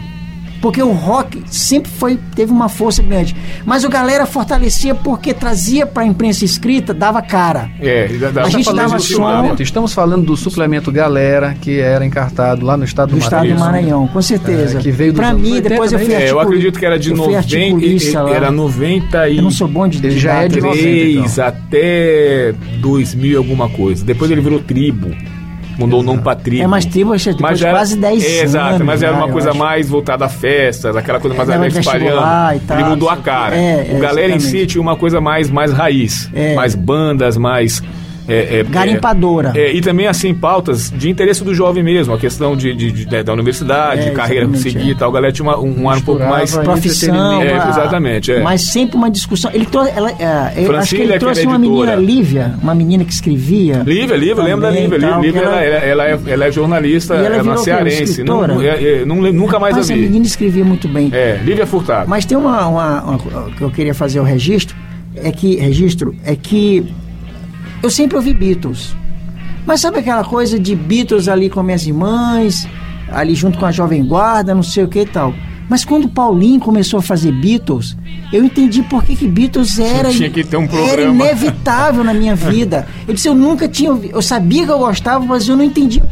Porque 0.61 0.81
o 0.81 0.91
rock 0.91 1.41
sempre 1.47 1.91
foi 1.91 2.19
teve 2.35 2.51
uma 2.51 2.69
força 2.69 3.01
grande. 3.01 3.35
Mas 3.65 3.83
o 3.83 3.89
galera 3.89 4.25
fortalecia 4.25 4.93
porque 4.93 5.33
trazia 5.33 5.85
para 5.85 6.03
a 6.03 6.05
imprensa 6.05 6.45
escrita, 6.45 6.93
dava 6.93 7.21
cara. 7.21 7.69
É, 7.79 8.07
dá- 8.31 8.43
A 8.43 8.49
gente 8.49 8.71
dava 8.73 8.99
som-. 8.99 9.55
Estamos 9.59 9.93
falando 9.93 10.25
do 10.25 10.37
suplemento 10.37 10.91
Galera, 10.91 11.55
que 11.59 11.79
era 11.79 12.05
encartado 12.05 12.65
lá 12.65 12.77
no 12.77 12.83
estado 12.83 13.09
do, 13.09 13.15
do 13.15 13.19
estado 13.19 13.47
do 13.47 13.55
Maranhão. 13.55 13.59
Maranhão, 13.65 14.07
com 14.07 14.21
certeza. 14.21 14.77
É, 14.77 14.81
que 14.81 14.91
veio 14.91 15.13
anos 15.19 15.41
mim, 15.41 15.53
80 15.53 15.69
depois 15.69 15.91
eu 15.93 15.99
fui 15.99 16.07
também. 16.07 16.23
É, 16.23 16.31
eu 16.31 16.39
acredito 16.39 16.79
que 16.79 16.85
era 16.85 16.99
de 16.99 17.09
eu 17.09 17.15
fui 17.15 17.25
90, 17.33 17.37
articulista 17.39 18.21
lá. 18.21 18.29
era 18.31 18.51
90 18.51 19.29
e 19.29 19.37
Eu 19.37 19.43
não 19.43 19.51
sou 19.51 19.67
bom 19.67 19.87
de 19.87 19.97
Ele 20.05 20.19
já 20.19 20.43
é 20.43 20.47
de 20.47 20.61
data. 20.61 20.73
3 20.73 21.31
então. 21.33 21.45
até 21.47 22.53
2000 22.79 23.31
e 23.31 23.35
alguma 23.35 23.69
coisa. 23.69 24.03
Depois 24.05 24.29
ele 24.29 24.41
virou 24.41 24.59
tribo. 24.59 25.09
Mudou 25.85 25.99
o 25.99 26.03
nome 26.03 26.21
pra 26.21 26.35
tribo. 26.35 26.63
É, 26.63 26.67
mas 26.67 26.85
tribo, 26.85 27.13
acho 27.13 27.25
que 27.25 27.35
depois 27.35 27.49
Mas 27.51 27.57
de 27.57 27.63
já 27.63 27.69
era- 27.69 27.77
quase 27.77 27.95
10 27.97 28.23
é, 28.23 28.27
anos. 28.27 28.41
Exato, 28.43 28.83
mas 28.85 29.03
era 29.03 29.13
uma 29.15 29.27
eu 29.27 29.31
coisa 29.33 29.53
mais 29.53 29.89
voltada 29.89 30.25
a 30.25 30.29
festas, 30.29 30.95
aquela 30.95 31.19
coisa 31.19 31.35
mais 31.35 31.49
É, 31.49 31.53
alegre 31.55 31.79
espalhando. 31.79 32.55
e 32.55 32.59
tal, 32.61 32.79
Ele 32.79 32.89
mudou 32.89 33.09
a 33.09 33.17
cara. 33.17 33.55
É, 33.55 33.93
o 33.95 33.99
galera 33.99 34.31
em 34.33 34.39
si 34.39 34.65
tinha 34.65 34.81
uma 34.81 34.95
coisa 34.95 35.19
mais, 35.21 35.49
mais 35.49 35.71
raiz. 35.71 36.29
É. 36.33 36.55
Mais 36.55 36.75
bandas, 36.75 37.37
mais. 37.37 37.81
É, 38.27 38.59
é, 38.59 38.63
Garimpadora. 38.63 39.51
é, 39.55 39.71
e 39.73 39.81
também, 39.81 40.07
assim, 40.07 40.33
pautas 40.33 40.91
de 40.91 41.09
interesse 41.09 41.43
do 41.43 41.53
jovem 41.53 41.83
mesmo, 41.83 42.13
a 42.13 42.17
questão 42.17 42.55
de, 42.55 42.73
de- 42.73 42.91
de- 43.05 43.23
da 43.23 43.33
universidade, 43.33 44.01
É, 44.01 44.05
de 44.05 44.11
carreira 44.11 44.43
exatamente, 44.45 44.71
seguir 44.71 44.87
e 44.89 44.91
é. 44.91 44.95
tal. 44.95 45.09
A 45.09 45.13
galera 45.13 45.33
tinha 45.33 45.47
uma- 45.47 45.59
um, 45.59 45.81
um 45.83 45.89
ar 45.89 45.97
um 45.97 46.01
pouco 46.01 46.23
mais. 46.23 46.55
profissão. 46.55 47.41
É, 47.41 47.55
exatamente, 47.55 48.31
é. 48.31 48.41
Mas 48.41 48.61
sempre 48.61 48.95
uma 48.97 49.09
discussão. 49.09 49.51
Ele 49.53 49.65
trouxe, 49.65 49.91
ela, 49.95 50.11
é, 50.11 50.53
eu 50.57 50.75
acho 50.75 50.95
que 50.95 51.01
ele 51.01 51.13
que 51.13 51.19
trouxe 51.19 51.45
uma 51.45 51.57
menina 51.57 51.95
Lívia, 51.95 52.55
uma 52.61 52.73
menina 52.75 53.03
que 53.03 53.13
escrevia. 53.13 53.83
Lívia, 53.85 54.15
Lívia, 54.15 54.43
lembra 54.43 54.71
da 54.71 54.79
Lívia. 54.79 54.99
tal, 54.99 55.21
Lívia, 55.21 55.41
que 55.41 55.47
ela, 55.47 55.63
ela- 55.63 56.03
ela, 56.05 56.21
ela 56.29 56.45
é, 56.45 56.47
é 56.47 56.51
jornalista, 56.51 57.15
E 57.15 57.25
ela 57.25 57.35
é 57.37 57.43
quê? 57.43 57.57
cearense. 57.57 58.23
Não, 58.23 58.61
é, 58.61 58.67
é, 59.01 59.05
não 59.05 59.17
nunca 59.17 59.59
mais 59.59 59.75
Mas 59.75 59.89
a 59.89 59.93
vi. 59.93 60.01
menina 60.01 60.25
escrevia 60.25 60.63
muito 60.63 60.87
bem. 60.87 61.09
É, 61.11 61.39
Lívia 61.43 61.65
Furtado. 61.65 62.09
Mas 62.09 62.25
tem 62.25 62.37
uma, 62.37 62.67
uma, 62.67 63.03
uma- 63.03 63.49
que 63.51 63.61
eu 63.61 63.69
queria 63.71 63.93
fazer 63.93 64.19
o 64.19 64.23
registro, 64.23 64.75
é 65.15 65.31
que 65.31 65.55
registro 65.57 66.15
é 66.25 66.35
que 66.35 66.85
eu 67.81 67.89
sempre 67.89 68.17
ouvi 68.17 68.33
Beatles. 68.33 68.95
Mas 69.65 69.81
sabe 69.81 69.99
aquela 69.99 70.23
coisa 70.23 70.59
de 70.59 70.75
Beatles 70.75 71.27
ali 71.27 71.49
com 71.49 71.61
minhas 71.61 71.85
irmãs, 71.85 72.67
ali 73.11 73.35
junto 73.35 73.57
com 73.57 73.65
a 73.65 73.71
Jovem 73.71 74.03
Guarda, 74.03 74.55
não 74.55 74.63
sei 74.63 74.83
o 74.83 74.87
que 74.87 74.99
e 75.01 75.05
tal. 75.05 75.33
Mas 75.69 75.85
quando 75.85 76.05
o 76.05 76.09
Paulinho 76.09 76.59
começou 76.59 76.99
a 76.99 77.01
fazer 77.01 77.31
Beatles, 77.31 77.95
eu 78.33 78.43
entendi 78.43 78.83
por 78.83 79.05
que, 79.05 79.15
que 79.15 79.27
Beatles 79.27 79.79
era, 79.79 80.09
um 80.09 80.85
era 80.85 81.03
inevitável 81.03 82.03
na 82.03 82.13
minha 82.13 82.35
vida. 82.35 82.87
Eu 83.07 83.13
disse, 83.13 83.29
eu 83.29 83.33
nunca 83.33 83.69
tinha 83.69 83.89
eu 83.89 84.21
sabia 84.21 84.65
que 84.65 84.71
eu 84.71 84.79
gostava, 84.79 85.23
mas 85.23 85.47
eu 85.47 85.55
não 85.55 85.63
entendi. 85.63 86.03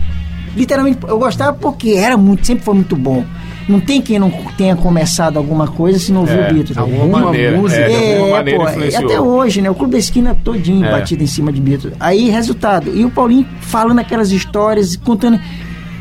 Literalmente, 0.55 0.99
eu 1.05 1.19
gostava 1.19 1.53
porque 1.53 1.91
era 1.91 2.15
muito, 2.15 2.45
sempre 2.47 2.63
foi 2.63 2.73
muito 2.73 2.95
bom. 2.95 3.25
Não 3.69 3.79
tem 3.79 4.01
quem 4.01 4.17
não 4.17 4.31
tenha 4.57 4.75
começado 4.75 5.37
alguma 5.37 5.67
coisa 5.67 5.99
se 5.99 6.11
não 6.11 6.21
ouviu 6.21 6.39
é, 6.39 6.51
Beatles. 6.51 6.75
Alguma 6.75 7.19
maneira, 7.19 7.55
música. 7.55 7.79
É, 7.79 8.13
é, 8.13 8.31
maneira 8.31 8.59
pô, 8.59 9.05
até 9.05 9.21
hoje, 9.21 9.61
né? 9.61 9.69
O 9.69 9.75
Clube 9.75 9.91
da 9.91 9.99
Esquina 9.99 10.35
todinho 10.43 10.83
é. 10.83 10.91
batido 10.91 11.23
em 11.23 11.27
cima 11.27 11.53
de 11.53 11.61
Beatles. 11.61 11.93
Aí, 11.99 12.31
resultado. 12.31 12.89
E 12.91 13.05
o 13.05 13.11
Paulinho 13.11 13.45
falando 13.61 13.99
aquelas 13.99 14.31
histórias, 14.31 14.95
contando 14.95 15.39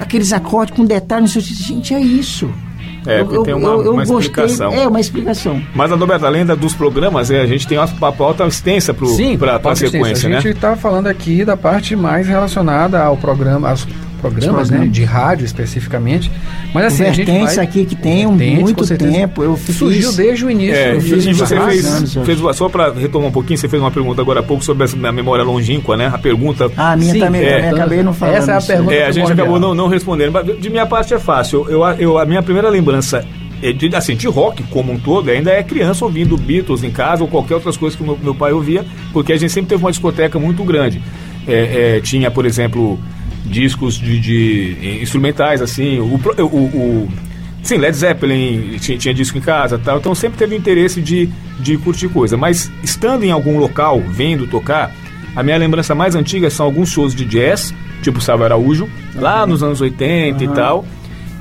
aqueles 0.00 0.33
acordes 0.33 0.74
com 0.74 0.83
detalhes. 0.87 1.31
Gente, 1.31 1.92
é 1.92 2.00
isso. 2.00 2.50
É, 3.07 3.20
eu, 3.20 3.42
tem 3.42 3.52
uma, 3.52 3.68
eu, 3.68 3.85
eu 3.85 3.92
uma 3.92 4.02
explicação. 4.02 4.72
É, 4.72 4.88
uma 4.88 5.00
explicação. 5.00 5.62
Mas 5.74 5.92
a 5.92 5.94
Roberta, 5.94 6.26
além 6.26 6.46
dos 6.46 6.74
programas, 6.74 7.31
é, 7.31 7.38
a 7.38 7.46
gente 7.46 7.66
tem 7.66 7.76
uma, 7.76 7.85
uma 7.87 8.12
pauta 8.12 8.46
extensa 8.46 8.94
para 8.94 9.07
a 9.70 9.76
sequência, 9.76 10.26
né? 10.28 10.38
A 10.38 10.40
gente 10.40 10.57
está 10.57 10.74
falando 10.74 11.07
aqui 11.07 11.44
da 11.44 11.57
parte 11.57 11.94
mais 11.94 12.26
relacionada 12.26 13.02
ao 13.02 13.16
programa, 13.16 13.68
aos 13.68 13.87
programas, 14.20 14.70
né, 14.70 14.87
de 14.87 15.04
rádio 15.04 15.44
especificamente. 15.44 16.31
Mas 16.74 16.87
assim, 16.87 17.04
a 17.04 17.12
gente 17.12 17.31
vai... 17.31 17.59
aqui 17.59 17.85
que 17.85 17.94
tem 17.94 18.26
um 18.26 18.33
muito 18.33 18.87
tempo, 18.96 19.42
eu 19.42 19.57
fiz... 19.57 19.76
Surgiu 19.76 20.12
desde 20.12 20.44
o 20.44 20.50
início. 20.50 20.74
É, 20.74 20.94
eu 20.94 21.00
fiz 21.00 21.24
e 21.24 21.33
você 21.33 21.61
fez, 21.61 21.87
anos, 21.87 22.14
fez 22.14 22.57
só 22.57 22.68
para 22.68 22.92
retomar 22.92 23.28
um 23.28 23.33
pouquinho, 23.33 23.59
você 23.59 23.68
fez 23.68 23.83
uma 23.83 23.90
pergunta 23.90 24.20
agora 24.20 24.40
há 24.40 24.42
pouco 24.42 24.62
sobre 24.64 24.87
a 24.87 25.12
memória 25.12 25.44
longínqua, 25.44 25.96
né? 25.96 26.11
A 26.12 26.18
pergunta... 26.18 26.70
Ah, 26.76 26.92
a 26.92 26.96
minha 26.96 27.12
Sim, 27.12 27.20
também, 27.20 27.42
é, 27.42 27.70
acabei 27.70 28.02
não 28.02 28.12
falando. 28.12 28.37
Essa 28.37 28.52
é 28.52 28.57
a 28.57 28.61
pergunta 28.61 28.94
É, 28.94 29.07
a 29.07 29.11
gente 29.11 29.33
acabou 29.33 29.59
não, 29.59 29.74
não 29.74 29.88
respondendo, 29.88 30.33
mas 30.33 30.61
de 30.61 30.70
minha 30.70 30.87
parte 30.87 31.14
é 31.14 31.18
fácil. 31.18 31.66
Eu, 31.68 31.83
eu, 31.98 32.18
a 32.18 32.24
minha 32.24 32.42
primeira 32.42 32.68
lembrança 32.68 33.24
é 33.62 33.72
de, 33.72 33.94
assim, 33.94 34.16
de 34.16 34.26
rock 34.26 34.62
como 34.64 34.92
um 34.92 34.98
todo, 34.98 35.31
ainda 35.31 35.50
é 35.50 35.62
criança 35.62 36.04
ouvindo 36.04 36.37
Beatles 36.37 36.85
em 36.85 36.90
casa 36.90 37.22
ou 37.22 37.28
qualquer 37.28 37.54
outras 37.54 37.76
coisas 37.76 37.96
que 37.96 38.04
meu, 38.04 38.18
meu 38.22 38.35
pai 38.35 38.52
ouvia, 38.52 38.85
porque 39.12 39.33
a 39.33 39.37
gente 39.37 39.52
sempre 39.52 39.70
teve 39.70 39.83
uma 39.83 39.90
discoteca 39.90 40.38
muito 40.38 40.62
grande. 40.64 41.02
É, 41.46 41.96
é, 41.96 42.00
tinha, 42.00 42.31
por 42.31 42.44
exemplo, 42.44 42.98
discos 43.44 43.94
de, 43.94 44.18
de 44.18 45.01
instrumentais, 45.03 45.62
assim, 45.62 45.98
o, 45.98 46.20
o, 46.42 46.44
o, 46.44 47.09
sim, 47.62 47.77
Led 47.77 47.96
Zeppelin 47.96 48.77
tinha, 48.79 48.98
tinha, 48.98 49.14
disco 49.14 49.38
em 49.38 49.40
casa 49.40 49.79
tal, 49.79 49.98
então 49.98 50.14
sempre 50.14 50.38
teve 50.38 50.57
interesse 50.57 51.01
de, 51.01 51.29
de 51.61 51.77
curtir 51.79 52.09
coisa. 52.09 52.37
Mas 52.37 52.70
estando 52.83 53.24
em 53.24 53.31
algum 53.31 53.59
local, 53.59 54.01
vendo 54.01 54.46
tocar, 54.46 54.92
a 55.35 55.42
minha 55.42 55.57
lembrança 55.57 55.94
mais 55.94 56.14
antiga 56.14 56.51
são 56.51 56.66
alguns 56.66 56.90
shows 56.90 57.14
de 57.14 57.24
jazz, 57.24 57.74
tipo 58.03 58.20
Salve 58.20 58.44
Araújo, 58.44 58.88
lá 59.14 59.46
nos 59.46 59.62
anos 59.62 59.81
80 59.81 60.44
uhum. 60.44 60.53
e 60.53 60.55
tal. 60.55 60.85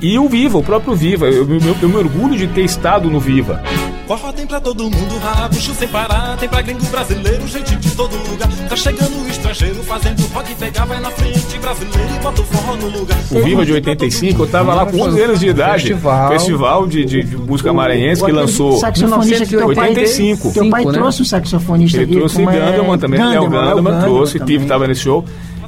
E 0.00 0.18
o 0.18 0.28
Viva, 0.28 0.58
o 0.58 0.62
próprio 0.62 0.94
Viva. 0.94 1.26
Eu, 1.26 1.48
eu, 1.48 1.76
eu 1.82 1.88
me 1.88 1.96
orgulho 1.96 2.36
de 2.36 2.46
ter 2.46 2.62
estado 2.62 3.10
no 3.10 3.18
Viva. 3.18 3.62
Forró 4.08 4.32
tem 4.32 4.46
pra 4.46 4.58
todo 4.58 4.84
mundo, 4.84 5.18
rabucho 5.18 5.74
sem 5.74 5.86
parar. 5.86 6.34
Tem 6.38 6.48
pra 6.48 6.62
gringo 6.62 6.82
brasileiro, 6.86 7.46
gente 7.46 7.76
de 7.76 7.94
todo 7.94 8.16
lugar. 8.30 8.48
Tá 8.66 8.74
chegando 8.74 9.22
o 9.22 9.28
estrangeiro, 9.28 9.82
fazendo 9.82 10.26
rock 10.32 10.54
pegar, 10.54 10.86
vai 10.86 10.98
na 10.98 11.10
frente 11.10 11.58
brasileiro 11.58 12.14
e 12.16 12.22
bota 12.22 12.40
o 12.40 12.44
forró 12.44 12.76
no 12.76 12.88
lugar. 12.88 13.18
O 13.30 13.42
Viva 13.42 13.66
de 13.66 13.74
85, 13.74 14.44
eu 14.44 14.46
tava 14.46 14.72
lá 14.72 14.86
com 14.86 14.98
11 14.98 15.20
anos 15.20 15.40
de 15.40 15.48
idade. 15.48 15.88
Festival. 15.88 16.28
Festival 16.30 16.86
de, 16.86 17.04
de, 17.04 17.22
de 17.22 17.36
música 17.36 17.70
maranhense 17.70 18.24
que 18.24 18.32
lançou. 18.32 18.78
Saxofonista 18.78 19.44
que 19.44 19.56
85. 19.58 20.52
Teu 20.52 20.70
pai 20.70 20.86
né? 20.86 20.92
trouxe 20.92 21.20
um 21.20 21.24
saxofonista 21.26 21.98
Ele 21.98 22.16
trouxe 22.16 22.42
Gandaman 22.42 22.94
é... 22.94 22.96
também, 22.96 23.22
Léo 23.22 23.50
Gandaman 23.50 24.00
trouxe, 24.00 24.40
Tive 24.40 24.64
tava 24.64 24.88
nesse 24.88 25.02
show. 25.02 25.22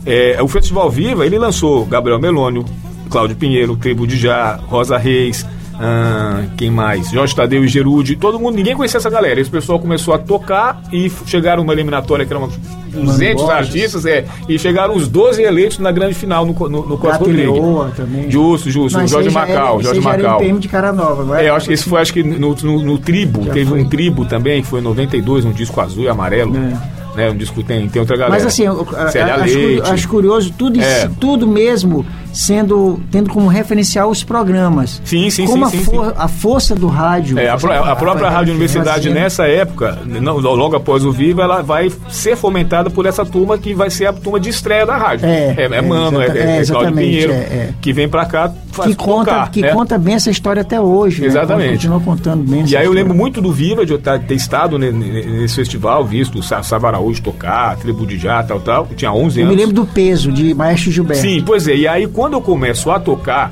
É, 0.06 0.38
o 0.42 0.48
Festival 0.48 0.90
Viva, 0.90 1.26
ele 1.26 1.36
lançou 1.36 1.84
Gabriel 1.84 2.18
Melônio, 2.18 2.64
Cláudio 3.10 3.36
Pinheiro, 3.36 3.76
Tribo 3.76 4.06
de 4.06 4.16
Já, 4.16 4.58
Rosa 4.66 4.96
Reis, 4.96 5.44
ah, 5.82 6.44
quem 6.58 6.70
mais? 6.70 7.10
Jorge 7.10 7.34
Tadeu 7.34 7.64
e 7.64 7.68
Gerude, 7.68 8.14
todo 8.14 8.38
mundo, 8.38 8.54
ninguém 8.54 8.76
conhecia 8.76 8.98
essa 8.98 9.08
galera. 9.08 9.40
Esse 9.40 9.50
pessoal 9.50 9.78
começou 9.78 10.12
a 10.12 10.18
tocar 10.18 10.82
e 10.92 11.10
chegaram 11.24 11.62
uma 11.62 11.72
eliminatória 11.72 12.26
que 12.26 12.32
eram 12.32 12.50
200 12.92 13.48
artistas, 13.48 14.04
é, 14.04 14.26
e 14.46 14.58
chegaram 14.58 14.94
os 14.94 15.08
12 15.08 15.42
eleitos 15.42 15.78
na 15.78 15.90
grande 15.90 16.14
final 16.14 16.44
no, 16.44 16.52
no, 16.52 16.86
no 16.86 16.98
Costa 16.98 17.24
Rodrigues. 17.24 17.96
também. 17.96 18.30
Justo, 18.30 18.70
justo, 18.70 18.98
Mas 18.98 19.10
Jorge 19.10 19.30
Macau, 19.30 19.74
era, 19.76 19.82
Jorge 19.84 20.00
Macau. 20.00 20.42
Era 20.42 20.58
de 20.58 20.68
cara 20.68 20.92
nova, 20.92 21.24
não 21.24 21.34
é? 21.34 21.46
É, 21.46 21.48
eu 21.48 21.54
acho 21.54 21.68
que 21.68 21.72
esse 21.72 21.88
foi, 21.88 22.00
acho 22.00 22.12
que 22.12 22.22
no, 22.22 22.54
no, 22.54 22.82
no 22.82 22.98
Tribo, 22.98 23.44
Já 23.44 23.52
teve 23.52 23.70
foi. 23.70 23.80
um 23.80 23.88
Tribo 23.88 24.26
também, 24.26 24.60
que 24.60 24.68
foi 24.68 24.80
em 24.80 24.84
92, 24.84 25.46
um 25.46 25.52
disco 25.52 25.80
azul 25.80 26.04
e 26.04 26.08
amarelo. 26.08 26.54
É 26.56 27.00
né? 27.14 27.30
Um 27.30 27.36
disco 27.36 27.62
tem, 27.62 27.88
tem 27.88 28.00
outra 28.00 28.16
galera. 28.16 28.34
Mas 28.34 28.46
assim, 28.46 28.64
eu, 28.64 28.86
acho, 28.94 29.92
acho, 29.92 30.08
curioso 30.08 30.52
tudo 30.56 30.80
é. 30.80 30.82
isso, 30.82 31.16
tudo 31.18 31.46
mesmo 31.46 32.04
sendo 32.32 33.00
tendo 33.10 33.30
como 33.30 33.48
referencial 33.48 34.10
os 34.10 34.22
programas. 34.22 35.00
Sim, 35.04 35.30
sim, 35.30 35.46
como 35.46 35.68
sim, 35.68 35.78
a, 35.78 35.82
for, 35.82 36.14
a 36.16 36.28
força 36.28 36.74
do 36.74 36.86
rádio. 36.86 37.38
É, 37.38 37.48
a, 37.48 37.54
a, 37.54 37.92
a 37.92 37.96
própria 37.96 38.28
Rádio 38.28 38.52
Universidade 38.52 39.10
nessa 39.10 39.46
época, 39.46 39.98
não, 40.04 40.38
logo 40.38 40.76
após 40.76 41.04
o 41.04 41.12
Viva, 41.12 41.42
ela 41.42 41.62
vai 41.62 41.90
ser 42.08 42.36
fomentada 42.36 42.90
por 42.90 43.06
essa 43.06 43.24
turma 43.24 43.58
que 43.58 43.74
vai 43.74 43.90
ser 43.90 44.06
a 44.06 44.12
turma 44.12 44.38
de 44.38 44.48
estreia 44.48 44.86
da 44.86 44.96
rádio. 44.96 45.26
É, 45.26 45.54
é, 45.56 45.64
é 45.64 45.82
Mano, 45.82 46.20
é, 46.20 46.26
é, 46.26 46.60
é 46.60 46.64
Cláudio 46.64 46.94
Pinheiro, 46.94 47.32
é, 47.32 47.70
que 47.80 47.92
vem 47.92 48.08
pra 48.08 48.24
cá 48.26 48.52
que 48.70 48.94
conta, 48.94 49.30
tocar, 49.30 49.50
que 49.50 49.60
né? 49.62 49.72
conta 49.72 49.98
bem 49.98 50.14
essa 50.14 50.30
história 50.30 50.62
até 50.62 50.80
hoje. 50.80 51.22
Né? 51.22 51.26
Exatamente. 51.26 51.66
Né? 51.66 51.72
Continua 51.72 52.00
contando 52.00 52.44
bem. 52.44 52.64
E 52.66 52.76
aí 52.76 52.86
eu 52.86 52.92
lembro 52.92 53.14
muito 53.14 53.40
do 53.40 53.52
Viva, 53.52 53.84
de 53.84 53.92
eu 53.92 53.98
ter 53.98 54.34
estado 54.34 54.78
nesse 54.78 55.56
festival, 55.56 56.04
visto 56.04 56.38
o 56.38 56.42
Savaraújo 56.42 57.22
tocar, 57.22 57.76
Tribo 57.76 58.06
de 58.06 58.18
Já, 58.18 58.42
tal, 58.42 58.60
tal. 58.60 58.86
Eu 58.90 58.96
tinha 58.96 59.12
11 59.12 59.18
eu 59.18 59.22
anos. 59.24 59.38
Eu 59.38 59.46
me 59.46 59.56
lembro 59.56 59.74
do 59.74 59.86
peso 59.86 60.32
de 60.32 60.54
Maestro 60.54 60.90
Gilberto. 60.90 61.22
Sim, 61.22 61.42
pois 61.44 61.66
é. 61.66 61.74
E 61.74 61.88
aí 61.88 62.06
quando 62.20 62.34
eu 62.34 62.42
começo 62.42 62.90
a 62.90 63.00
tocar, 63.00 63.50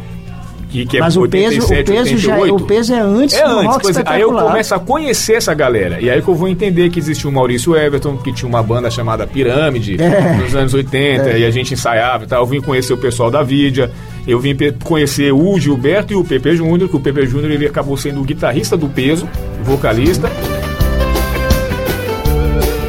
que, 0.68 0.84
que 0.84 0.98
é 0.98 1.00
Mas 1.00 1.16
é 1.16 1.18
87, 1.18 1.58
o 1.58 1.66
peso, 1.66 1.72
o 1.72 1.86
peso 1.86 2.14
88, 2.14 2.18
já, 2.18 2.52
o 2.52 2.60
peso 2.60 2.92
é 2.92 3.00
antes 3.00 3.34
é 3.34 3.42
do 3.42 3.58
antes, 3.60 3.66
rock 3.66 3.98
é, 3.98 4.02
Aí 4.04 4.20
eu 4.20 4.30
começo 4.30 4.74
a 4.74 4.78
conhecer 4.78 5.36
essa 5.36 5.54
galera. 5.54 5.98
E 6.02 6.10
aí 6.10 6.20
que 6.20 6.28
eu 6.28 6.34
vou 6.34 6.48
entender 6.48 6.90
que 6.90 6.98
existia 6.98 7.30
o 7.30 7.32
Maurício 7.32 7.74
Everton, 7.74 8.18
que 8.18 8.30
tinha 8.30 8.46
uma 8.46 8.62
banda 8.62 8.90
chamada 8.90 9.26
Pirâmide, 9.26 9.96
é. 9.98 10.34
nos 10.34 10.54
anos 10.54 10.74
80, 10.74 11.30
é. 11.30 11.38
e 11.38 11.46
a 11.46 11.50
gente 11.50 11.72
ensaiava 11.72 12.24
e 12.24 12.26
tal. 12.26 12.42
Eu 12.42 12.46
vim 12.46 12.60
conhecer 12.60 12.92
o 12.92 12.98
pessoal 12.98 13.30
da 13.30 13.42
Vídia, 13.42 13.90
eu 14.26 14.38
vim 14.38 14.54
conhecer 14.84 15.32
o 15.32 15.58
Gilberto 15.58 16.12
e 16.12 16.16
o 16.16 16.22
Pepe 16.22 16.54
Júnior, 16.54 16.90
que 16.90 16.96
o 16.96 17.00
Pepe 17.00 17.26
Júnior 17.26 17.50
ele 17.50 17.66
acabou 17.66 17.96
sendo 17.96 18.20
o 18.20 18.24
guitarrista 18.24 18.76
do 18.76 18.86
peso, 18.86 19.26
vocalista. 19.64 20.30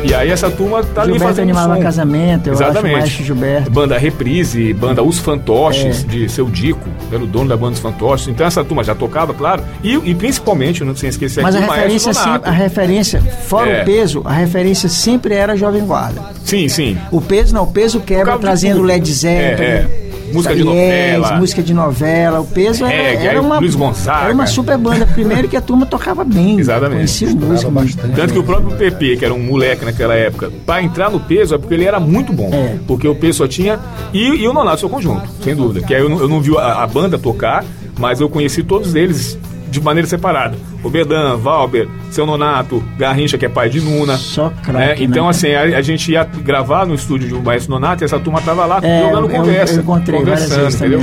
E 0.10 0.13
aí 0.15 0.32
essa 0.32 0.50
turma 0.50 0.78
tá 0.84 1.04
Gilberto 1.04 1.10
ali 1.12 1.19
fazendo 1.19 1.43
animava 1.43 1.76
som. 1.76 1.84
casamento, 1.84 2.48
eu 2.48 2.54
Exatamente. 2.54 2.95
acho 2.95 3.24
Gilberto. 3.24 3.69
Banda 3.69 3.95
Reprise, 3.95 4.74
banda 4.74 5.04
Os 5.04 5.19
Fantoches, 5.19 6.04
é. 6.04 6.08
de 6.08 6.28
Seu 6.28 6.50
Dico, 6.50 6.89
era 7.12 7.24
o 7.24 7.28
dono 7.28 7.48
da 7.48 7.56
banda 7.56 7.74
Os 7.74 7.80
Fantoches. 7.80 8.28
Então 8.28 8.48
essa 8.48 8.63
turma 8.63 8.84
já 8.84 8.95
tocava, 8.95 9.36
claro. 9.36 9.63
E, 9.84 9.93
e 9.93 10.15
principalmente, 10.15 10.84
não 10.84 10.95
sem 10.95 11.10
esquecer 11.10 11.43
Mas 11.43 11.54
aqui, 11.54 11.63
a 11.63 11.76
referência, 11.76 12.12
a 12.43 12.52
referência, 12.52 13.22
fora 13.22 13.69
é. 13.69 13.82
o 13.84 13.86
peso, 13.86 14.24
a 14.26 14.34
referência 14.34 14.89
sempre 14.89 15.36
era 15.36 15.56
Jovem 15.56 15.86
Guarda. 15.86 16.24
Sim, 16.43 16.67
sim. 16.67 16.98
O 17.12 17.22
peso 17.22 17.54
não, 17.54 17.65
o 17.65 17.67
peso 17.67 18.00
quebra 18.00 18.36
trazendo 18.39 18.82
Led 18.82 19.13
Zeppelin. 19.13 19.63
É, 19.63 19.88
é 20.06 20.09
música 20.34 20.56
de 20.56 20.63
novela. 20.63 21.32
música 21.34 21.63
de 21.63 21.74
novela. 21.74 22.39
O 22.39 22.46
peso 22.46 22.86
era, 22.86 23.10
Reggae, 23.12 23.28
era 23.28 23.42
uma. 23.42 23.60
Luiz 23.60 23.76
Gonzaga. 23.76 24.26
Era 24.26 24.34
uma 24.34 24.48
super 24.48 24.78
banda. 24.78 25.06
Primeiro 25.08 25.48
que 25.48 25.58
a 25.58 25.62
turma 25.62 25.86
tocava 25.86 26.24
bem. 26.24 26.60
Exatamente. 26.60 26.96
Conhecia 26.96 27.30
música 27.30 27.72
bastante. 27.72 28.15
Tanto 28.15 28.34
que 28.34 28.39
o 28.39 28.44
próprio 28.44 28.78
PP, 28.78 29.18
que 29.18 29.26
era 29.26 29.34
um 29.34 29.39
moleque 29.39 29.86
naquela 29.86 30.15
época, 30.15 30.52
para 30.65 30.82
entrar 30.82 31.10
no 31.10 31.20
peso 31.20 31.56
é 31.56 31.58
porque 31.58 31.74
ele 31.74 31.86
era 31.86 32.00
muito 32.00 32.34
bom. 32.34 32.50
É. 32.54 32.78
Porque 32.88 33.08
o 33.08 33.15
peso 33.15 33.39
só 33.39 33.48
tinha. 33.48 33.80
E, 34.13 34.20
e 34.20 34.48
o 34.48 34.54
Nonato 34.54 34.80
seu 34.80 34.89
conjunto, 34.89 35.30
sem 35.44 35.56
dúvida. 35.56 35.86
Que 35.86 35.94
aí 35.94 36.02
eu 36.02 36.10
não, 36.10 36.20
eu 36.20 36.28
não 36.28 36.42
vi 36.42 36.56
a, 36.58 36.84
a 36.84 36.88
banda 36.88 37.18
tocar, 37.18 37.65
mas 37.98 38.22
eu 38.22 38.30
conheci 38.30 38.63
todos 38.63 38.96
eles 38.96 39.38
de 39.69 39.82
maneira 39.82 40.08
separada. 40.08 40.58
O 40.84 40.89
Bedan, 40.89 41.38
Valber, 41.38 41.88
Seu 42.12 42.25
Nonato, 42.25 42.84
Garrincha, 42.97 43.38
que 43.38 43.45
é 43.45 43.49
pai 43.49 43.69
de 43.69 43.82
Nuna. 43.82 44.17
Só 44.17 44.49
craque, 44.63 44.71
né? 44.71 44.95
Então, 44.99 45.25
né? 45.25 45.29
assim, 45.29 45.53
a, 45.53 45.62
a, 45.77 45.82
gente 45.82 46.12
ia 46.12 46.23
gravar 46.23 46.86
no 46.86 46.95
estúdio 46.95 47.27
de 47.27 47.36
um 47.36 47.41
Maestro 47.41 47.71
Nonato 47.71 48.03
e 48.03 48.05
essa 48.05 48.19
turma 48.19 48.41
tava 48.41 48.65
lá 48.65 48.79
é, 48.82 49.01
jogando 49.01 49.29
eu, 49.29 49.38
conversa. 49.38 49.75
Eu 49.75 49.82
encontrei 49.82 50.19
conversando, 50.19 50.75
entendeu? 50.75 51.01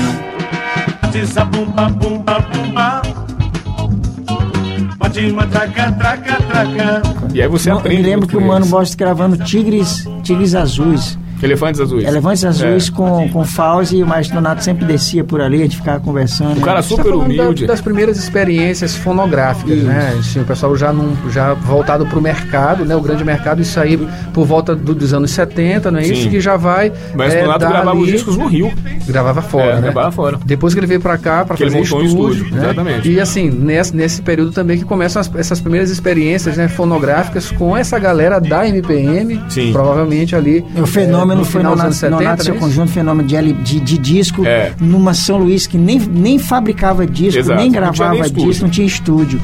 E 7.33 7.41
aí 7.41 7.49
você 7.49 7.71
aprende. 7.71 7.97
Eu 7.97 8.03
me 8.03 8.11
lembro 8.11 8.27
que 8.27 8.37
o 8.37 8.41
Mano 8.41 8.67
Bosta 8.67 8.97
gravando 8.97 9.37
Tigres, 9.45 10.07
Tigres 10.23 10.55
Azuis. 10.55 11.19
Elefantes 11.43 11.81
Azuis. 11.81 12.05
Elefantes 12.05 12.45
Azuis 12.45 12.89
é. 12.89 12.93
com, 12.93 13.29
com 13.29 13.45
Fauzi 13.45 13.97
e 13.99 14.03
o 14.03 14.07
Maestro 14.07 14.37
Donato 14.37 14.65
sempre 14.65 14.85
descia 14.85 15.23
por 15.23 15.41
ali, 15.41 15.59
a 15.59 15.63
gente 15.63 15.77
ficava 15.77 16.01
conversando. 16.01 16.59
O 16.59 16.61
cara 16.61 16.83
super 16.83 17.11
tá 17.11 17.17
humilde. 17.17 17.67
Da, 17.67 17.73
das 17.73 17.81
primeiras 17.81 18.17
experiências 18.17 18.95
fonográficas, 18.95 19.79
isso. 19.79 19.87
né? 19.87 20.17
Assim, 20.19 20.41
o 20.41 20.45
pessoal 20.45 20.77
já, 20.77 20.93
num, 20.93 21.15
já 21.31 21.55
voltado 21.55 22.07
para 22.07 22.19
o 22.19 22.23
mercado, 22.23 22.85
né? 22.85 22.97
O 22.97 23.01
grande 23.01 23.25
mercado, 23.25 23.61
isso 23.61 23.79
aí 23.79 23.97
por 24.33 24.47
volta 24.47 24.75
do, 24.75 24.95
dos 24.95 25.13
anos 25.13 25.31
70, 25.31 25.91
não 25.91 25.99
é 25.99 26.05
Sim. 26.05 26.13
isso? 26.13 26.31
Que 26.31 26.41
já 26.41 26.57
vai. 26.57 26.93
Mas 27.15 27.35
é, 27.35 27.43
Donato 27.43 27.67
gravava 27.67 27.99
os 27.99 28.07
discos 28.07 28.37
no 28.37 28.47
Rio. 28.47 28.73
Gravava 29.07 29.43
fora, 29.43 29.73
é, 29.73 29.75
né? 29.77 29.81
Gravava 29.83 30.13
fora. 30.13 30.39
Depois 30.45 30.75
que 30.75 30.81
ele 30.81 30.87
veio 30.87 31.01
para 31.01 31.19
cá, 31.19 31.45
para 31.45 31.57
fazer 31.57 31.71
ele 31.71 31.83
montou 31.83 32.03
estúdio, 32.03 32.25
um 32.25 32.31
estúdio. 32.31 32.55
Né? 32.55 32.65
Exatamente. 32.65 33.11
E 33.11 33.21
assim, 33.21 33.51
nesse, 33.51 33.95
nesse 33.95 34.23
período 34.23 34.53
também 34.53 34.79
que 34.79 34.85
começam 34.85 35.21
as, 35.21 35.31
essas 35.37 35.61
primeiras 35.61 35.91
experiências 35.91 36.57
né, 36.57 36.69
fonográficas 36.69 37.51
com 37.51 37.77
essa 37.77 37.99
galera 37.99 38.41
da 38.41 38.67
MPM. 38.67 39.41
Sim. 39.49 39.73
Provavelmente 39.73 40.35
ali. 40.35 40.65
O 40.77 40.87
fenômeno 40.87 41.36
ano 41.37 41.45
no 41.45 41.51
foi 41.51 41.63
no, 41.63 41.77
no 41.77 41.93
70, 41.93 42.11
Nonato 42.11 42.45
Seu 42.45 42.55
Conjunto, 42.57 42.91
fenômeno 42.91 43.29
de, 43.29 43.53
de, 43.53 43.81
de 43.81 43.99
disco, 43.99 44.45
é. 44.45 44.73
numa 44.81 45.15
São 45.15 45.39
Luís 45.39 45.67
que 45.67 45.79
nem, 45.79 45.99
nem 45.99 46.39
fabricava 46.39 47.07
disco, 47.07 47.41
Exato. 47.41 47.61
nem 47.61 47.71
gravava 47.71 48.15
nem 48.15 48.33
disco, 48.33 48.65
não 48.65 48.71
tinha 48.71 48.87
estúdio. 48.87 49.41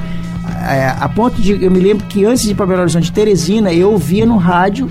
É, 0.68 0.94
a 0.98 1.09
ponto 1.09 1.40
de. 1.40 1.62
Eu 1.62 1.70
me 1.70 1.81
lembro 1.81 2.07
que 2.07 2.24
antes 2.24 2.42
de 2.42 2.50
ir 2.50 2.55
para 2.55 2.66
Belo 2.66 2.83
Horizonte, 2.83 3.12
Teresina, 3.12 3.72
eu 3.72 3.90
ouvia 3.90 4.24
no 4.24 4.37
rádio 4.37 4.90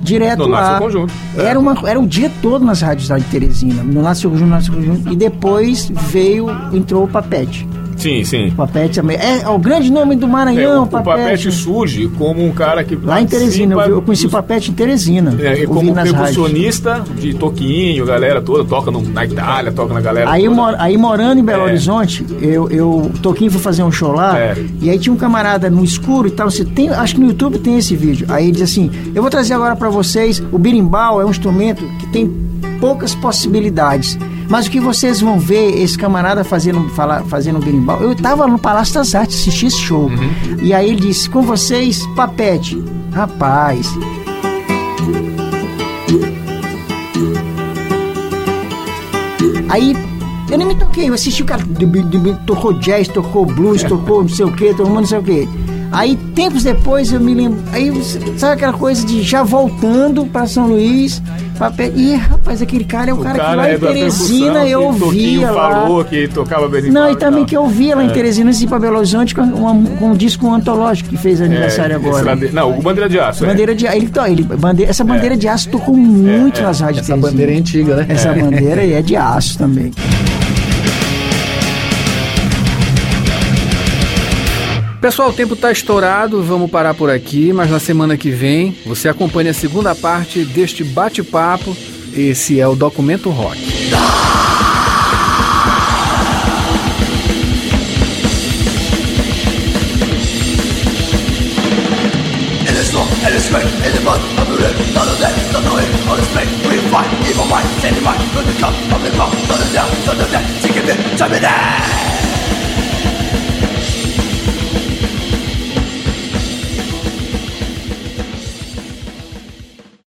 direto 0.00 0.40
no 0.40 0.48
lá. 0.48 0.78
Conjunto. 0.78 1.12
É. 1.36 1.42
Era, 1.42 1.58
uma, 1.58 1.74
era 1.88 1.98
um 1.98 2.06
dia 2.06 2.30
todo 2.40 2.64
nas 2.64 2.80
rádios 2.80 3.08
lá 3.08 3.18
de 3.18 3.24
Teresina, 3.24 3.82
no 3.82 4.02
Nasce 4.02 4.26
Conjunto, 4.26 4.44
no 4.44 4.50
Nasce 4.50 4.70
Conjunto, 4.70 5.12
e 5.12 5.16
depois 5.16 5.90
veio, 6.10 6.48
entrou 6.72 7.04
o 7.04 7.08
Papete. 7.08 7.67
Sim, 7.98 8.24
sim. 8.24 8.48
O 8.48 8.52
Papete 8.52 9.00
é, 9.00 9.42
é 9.42 9.48
o 9.48 9.58
grande 9.58 9.90
nome 9.90 10.14
do 10.16 10.28
Maranhão, 10.28 10.76
é, 10.76 10.80
o, 10.80 10.86
Papete. 10.86 11.10
O 11.10 11.22
Papete 11.22 11.52
surge 11.52 12.08
como 12.16 12.44
um 12.44 12.52
cara 12.52 12.84
que 12.84 12.96
Lá 12.96 13.20
em 13.20 13.26
Teresina, 13.26 13.74
eu, 13.74 13.96
eu 13.96 14.02
conheci 14.02 14.26
o 14.26 14.30
Papete 14.30 14.70
em 14.70 14.74
Teresina. 14.74 15.36
É, 15.40 15.66
como 15.66 15.92
percussionista 15.94 17.04
de 17.16 17.34
toquinho, 17.34 18.06
galera 18.06 18.40
toda, 18.40 18.64
toca 18.64 18.90
no, 18.90 19.02
na 19.02 19.24
Itália, 19.24 19.72
toca 19.72 19.92
na 19.92 20.00
galera 20.00 20.30
aí, 20.30 20.48
mor, 20.48 20.74
aí 20.78 20.96
morando 20.96 21.40
em 21.40 21.44
Belo 21.44 21.62
é. 21.62 21.64
Horizonte, 21.66 22.24
eu, 22.40 22.70
eu 22.70 23.10
toquinho 23.20 23.50
fui 23.50 23.60
fazer 23.60 23.82
um 23.82 23.90
show 23.90 24.12
lá, 24.12 24.38
é. 24.38 24.56
e 24.80 24.90
aí 24.90 24.98
tinha 24.98 25.12
um 25.12 25.16
camarada 25.16 25.68
no 25.68 25.84
escuro 25.84 26.28
e 26.28 26.30
tal, 26.30 26.50
você 26.50 26.64
tem, 26.64 26.88
acho 26.90 27.14
que 27.14 27.20
no 27.20 27.28
YouTube 27.28 27.58
tem 27.58 27.78
esse 27.78 27.96
vídeo. 27.96 28.26
Aí 28.30 28.44
ele 28.44 28.52
diz 28.52 28.62
assim, 28.62 28.90
eu 29.14 29.22
vou 29.22 29.30
trazer 29.30 29.54
agora 29.54 29.74
para 29.74 29.88
vocês, 29.88 30.42
o 30.52 30.58
birimbau 30.58 31.20
é 31.20 31.24
um 31.24 31.30
instrumento 31.30 31.84
que 31.98 32.06
tem 32.08 32.28
poucas 32.80 33.14
possibilidades. 33.14 34.18
Mas 34.48 34.66
o 34.66 34.70
que 34.70 34.80
vocês 34.80 35.20
vão 35.20 35.38
ver, 35.38 35.78
esse 35.78 35.96
camarada 35.96 36.42
fazendo, 36.42 36.88
fala, 36.90 37.22
fazendo 37.24 37.58
berimbau, 37.58 38.00
eu 38.02 38.12
estava 38.12 38.46
no 38.46 38.58
Palácio 38.58 38.94
das 38.94 39.14
Artes, 39.14 39.38
assisti 39.40 39.66
esse 39.66 39.78
show. 39.78 40.06
Uhum. 40.06 40.58
E 40.62 40.72
aí 40.72 40.90
ele 40.90 41.00
disse, 41.00 41.28
com 41.28 41.42
vocês, 41.42 42.06
Papete. 42.16 42.82
Rapaz, 43.12 43.86
Aí 49.68 49.94
eu 50.50 50.56
nem 50.56 50.66
me 50.66 50.74
toquei, 50.74 51.08
eu 51.08 51.14
assisti 51.14 51.42
o 51.42 51.46
cara 51.46 51.62
tocou 52.46 52.72
jazz, 52.72 53.06
tocou 53.08 53.44
blues, 53.44 53.82
tocou 53.82 54.22
não 54.22 54.28
sei 54.28 54.46
o 54.46 54.52
que, 54.52 54.72
mundo 54.88 55.00
não 55.00 55.06
sei 55.06 55.18
o 55.18 55.22
que. 55.22 55.48
Aí 55.92 56.16
tempos 56.34 56.64
depois 56.64 57.12
eu 57.12 57.20
me 57.20 57.34
lembro, 57.34 57.60
aí 57.72 57.92
sabe 58.36 58.54
aquela 58.54 58.72
coisa 58.72 59.06
de 59.06 59.22
já 59.22 59.42
voltando 59.42 60.24
para 60.26 60.46
São 60.46 60.68
Luiz, 60.68 61.22
Papel. 61.58 61.92
Ih, 61.96 62.14
rapaz, 62.14 62.62
aquele 62.62 62.84
cara 62.84 63.10
é 63.10 63.14
o, 63.14 63.18
o 63.18 63.22
cara, 63.22 63.38
cara, 63.38 63.50
que 63.50 63.56
lá 63.56 63.68
é 63.68 63.74
em 63.74 63.78
Teresina 63.78 64.66
eu 64.66 64.82
ouvia 64.84 65.50
lá. 65.50 65.70
falou 65.70 66.04
que 66.04 66.28
tocava 66.28 66.68
bem 66.68 66.90
Não, 66.90 67.10
e 67.10 67.16
também 67.16 67.44
que 67.44 67.56
eu 67.56 67.62
ouvia 67.62 67.96
lá 67.96 68.04
em 68.04 68.08
é. 68.08 68.12
Teresina, 68.12 68.50
assim, 68.50 68.68
para 68.68 68.78
Belo 68.78 68.98
Horizonte, 68.98 69.34
com, 69.34 69.50
com 69.50 70.10
um 70.10 70.14
disco 70.14 70.52
antológico 70.52 71.10
que 71.10 71.16
fez 71.16 71.40
aniversário 71.40 71.94
é, 71.94 71.96
agora. 71.96 72.36
Não, 72.52 72.78
o 72.78 72.82
Bandeira 72.82 73.08
de 73.08 73.18
Aço. 73.18 73.44
É. 73.44 73.48
Bandeira 73.48 73.74
de 73.74 73.86
Ele, 73.86 74.10
ele, 74.28 74.42
bandeira, 74.42 74.90
essa 74.90 75.04
bandeira 75.04 75.36
de 75.36 75.48
aço 75.48 75.68
tocou 75.68 75.96
muito 75.96 76.60
nas 76.62 76.80
rádios 76.80 77.02
Essa 77.02 77.16
bandeira 77.16 77.52
é 77.52 77.56
antiga, 77.56 77.96
né? 77.96 78.06
Essa 78.08 78.32
bandeira 78.32 78.84
é 78.86 79.02
de 79.02 79.16
aço 79.16 79.58
também. 79.58 79.92
Pessoal, 85.00 85.30
o 85.30 85.32
tempo 85.32 85.54
está 85.54 85.70
estourado, 85.70 86.42
vamos 86.42 86.68
parar 86.68 86.92
por 86.92 87.08
aqui, 87.08 87.52
mas 87.52 87.70
na 87.70 87.78
semana 87.78 88.16
que 88.16 88.30
vem 88.30 88.76
você 88.84 89.08
acompanha 89.08 89.52
a 89.52 89.54
segunda 89.54 89.94
parte 89.94 90.44
deste 90.44 90.82
bate-papo. 90.82 91.76
Esse 92.12 92.58
é 92.58 92.66
o 92.66 92.74
Documento 92.74 93.30
Rock. 93.30 93.58